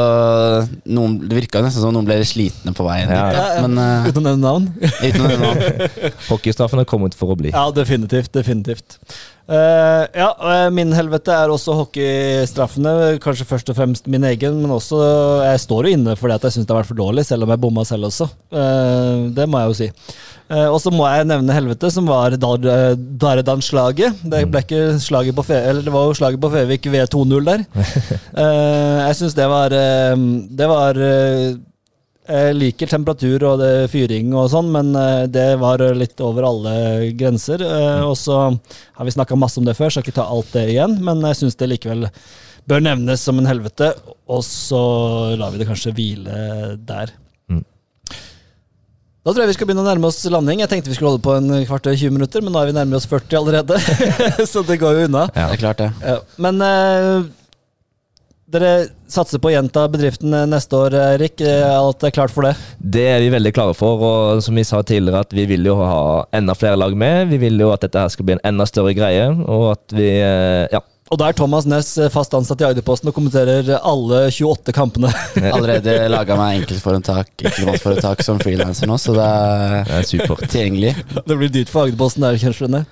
[0.93, 3.45] noen, det virka nesten som noen ble slitne på veien Ja, ja.
[3.65, 4.67] men uh, Uten å nevne navn.
[5.01, 5.93] uten å nevne navn.
[6.29, 7.49] Hockeystraffen er kommet for å bli.
[7.53, 8.29] Ja, definitivt.
[8.35, 8.99] Definitivt.
[9.51, 13.17] Uh, ja, eh, min helvete er også hockeystraffene.
[13.23, 14.99] Kanskje først og fremst min egen, men også
[15.49, 17.47] Jeg står jo inne for det at jeg syns det har vært for dårlig, selv
[17.47, 18.29] om jeg bomma selv også.
[18.53, 19.89] Uh, det må jeg jo si.
[20.51, 24.19] Eh, og så må jeg nevne helvete, som var Dar- eh, Dardan-slaget.
[24.27, 24.41] Det
[25.71, 27.65] Eller det var jo slaget på Fevik ved 2-0 der.
[28.31, 30.95] Eh, jeg syns det var Det var
[32.31, 34.93] jeg liker temperatur og det fyring og sånn, men
[35.33, 36.73] det var litt over alle
[37.19, 37.59] grenser.
[37.65, 38.37] Eh, Og så
[38.95, 41.41] har vi snakka masse om det før, skal ikke ta alt det igjen, men jeg
[41.41, 42.07] syns det likevel
[42.69, 43.91] bør nevnes som en helvete.
[44.31, 47.11] Og så lar vi det kanskje hvile der.
[49.21, 50.63] Da tror jeg vi skal begynne å nærme oss landing.
[50.63, 52.97] Jeg tenkte vi skulle holde på en kvarter 20 minutter, men nå er vi nærmere
[52.97, 53.77] oss 40 allerede.
[54.51, 55.27] så det går jo unna.
[55.35, 55.91] Ja, Det er klart, det.
[56.01, 57.27] Ja, men uh,
[58.51, 58.71] dere
[59.11, 61.37] satser på å gjenta bedriften eh, neste år, Erik.
[61.45, 62.55] er Alt er klart for det?
[62.81, 65.77] Det er vi veldig klare for, og som vi sa tidligere, at vi vil jo
[65.79, 67.29] ha enda flere lag med.
[67.29, 70.15] Vi vil jo at dette her skal bli en enda større greie, og at vi
[70.17, 70.81] eh, Ja.
[71.11, 75.09] Og da er Thomas Næss eh, fast ansatt i Agderposten og kommenterer alle 28 kampene.
[75.51, 80.45] Allerede laga meg enkeltforetak enkeltmannsforetak som frilanser nå, så det Det er er supert.
[80.53, 80.93] tilgjengelig.
[81.27, 82.85] det blir dyrt for Agderposten der, kanskje.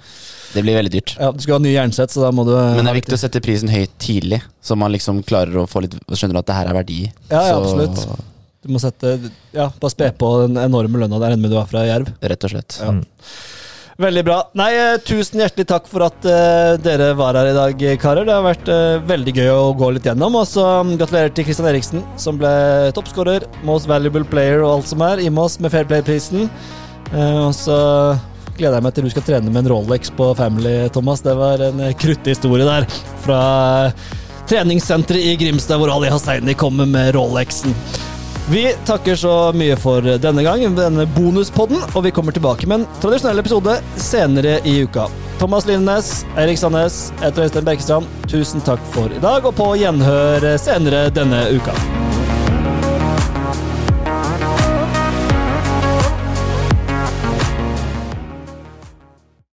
[0.49, 1.13] Det blir veldig dyrt.
[1.19, 3.21] Ja, du skal ha nye jernsett, så da må du Men det er viktig å
[3.21, 6.71] sette prisen høyt tidlig, så man liksom klarer å få litt Skjønner at det her
[6.73, 6.99] er verdi.
[7.29, 8.01] Ja, ja, absolutt.
[8.65, 9.13] Du må sette
[9.55, 12.09] Ja, bare spe på den enorme lønna der med du er fra Jerv.
[12.19, 12.79] Rett og slett.
[12.83, 12.91] Ja.
[13.99, 14.37] Veldig bra.
[14.55, 18.23] Nei, eh, tusen hjertelig takk for at uh, dere var her i dag, karer.
[18.23, 20.37] Det har vært uh, veldig gøy å gå litt gjennom.
[20.39, 22.53] Og så mm, gratulerer til Christian Eriksen, som ble
[22.95, 26.47] toppskårer, most valuable player og alt som er, i Moss med Fair Play-prisen.
[27.11, 27.79] Uh, og så
[28.59, 31.23] gleder jeg meg til du skal trene med en Rolex på Family, Thomas.
[31.25, 32.87] Det var en eh, historie der
[33.23, 33.41] fra
[34.49, 37.75] treningssenteret i Grimstad, hvor Ali Hasseini kommer med Rolexen.
[38.51, 42.87] Vi takker så mye for denne gang, denne bonuspodden, og vi kommer tilbake med en
[42.97, 45.05] tradisjonell episode senere i uka.
[45.37, 48.09] Thomas Lindnes, Erik Sandnes, Etter Øystein Berkestrand.
[48.25, 51.77] Tusen takk for i dag, og på gjenhør senere denne uka.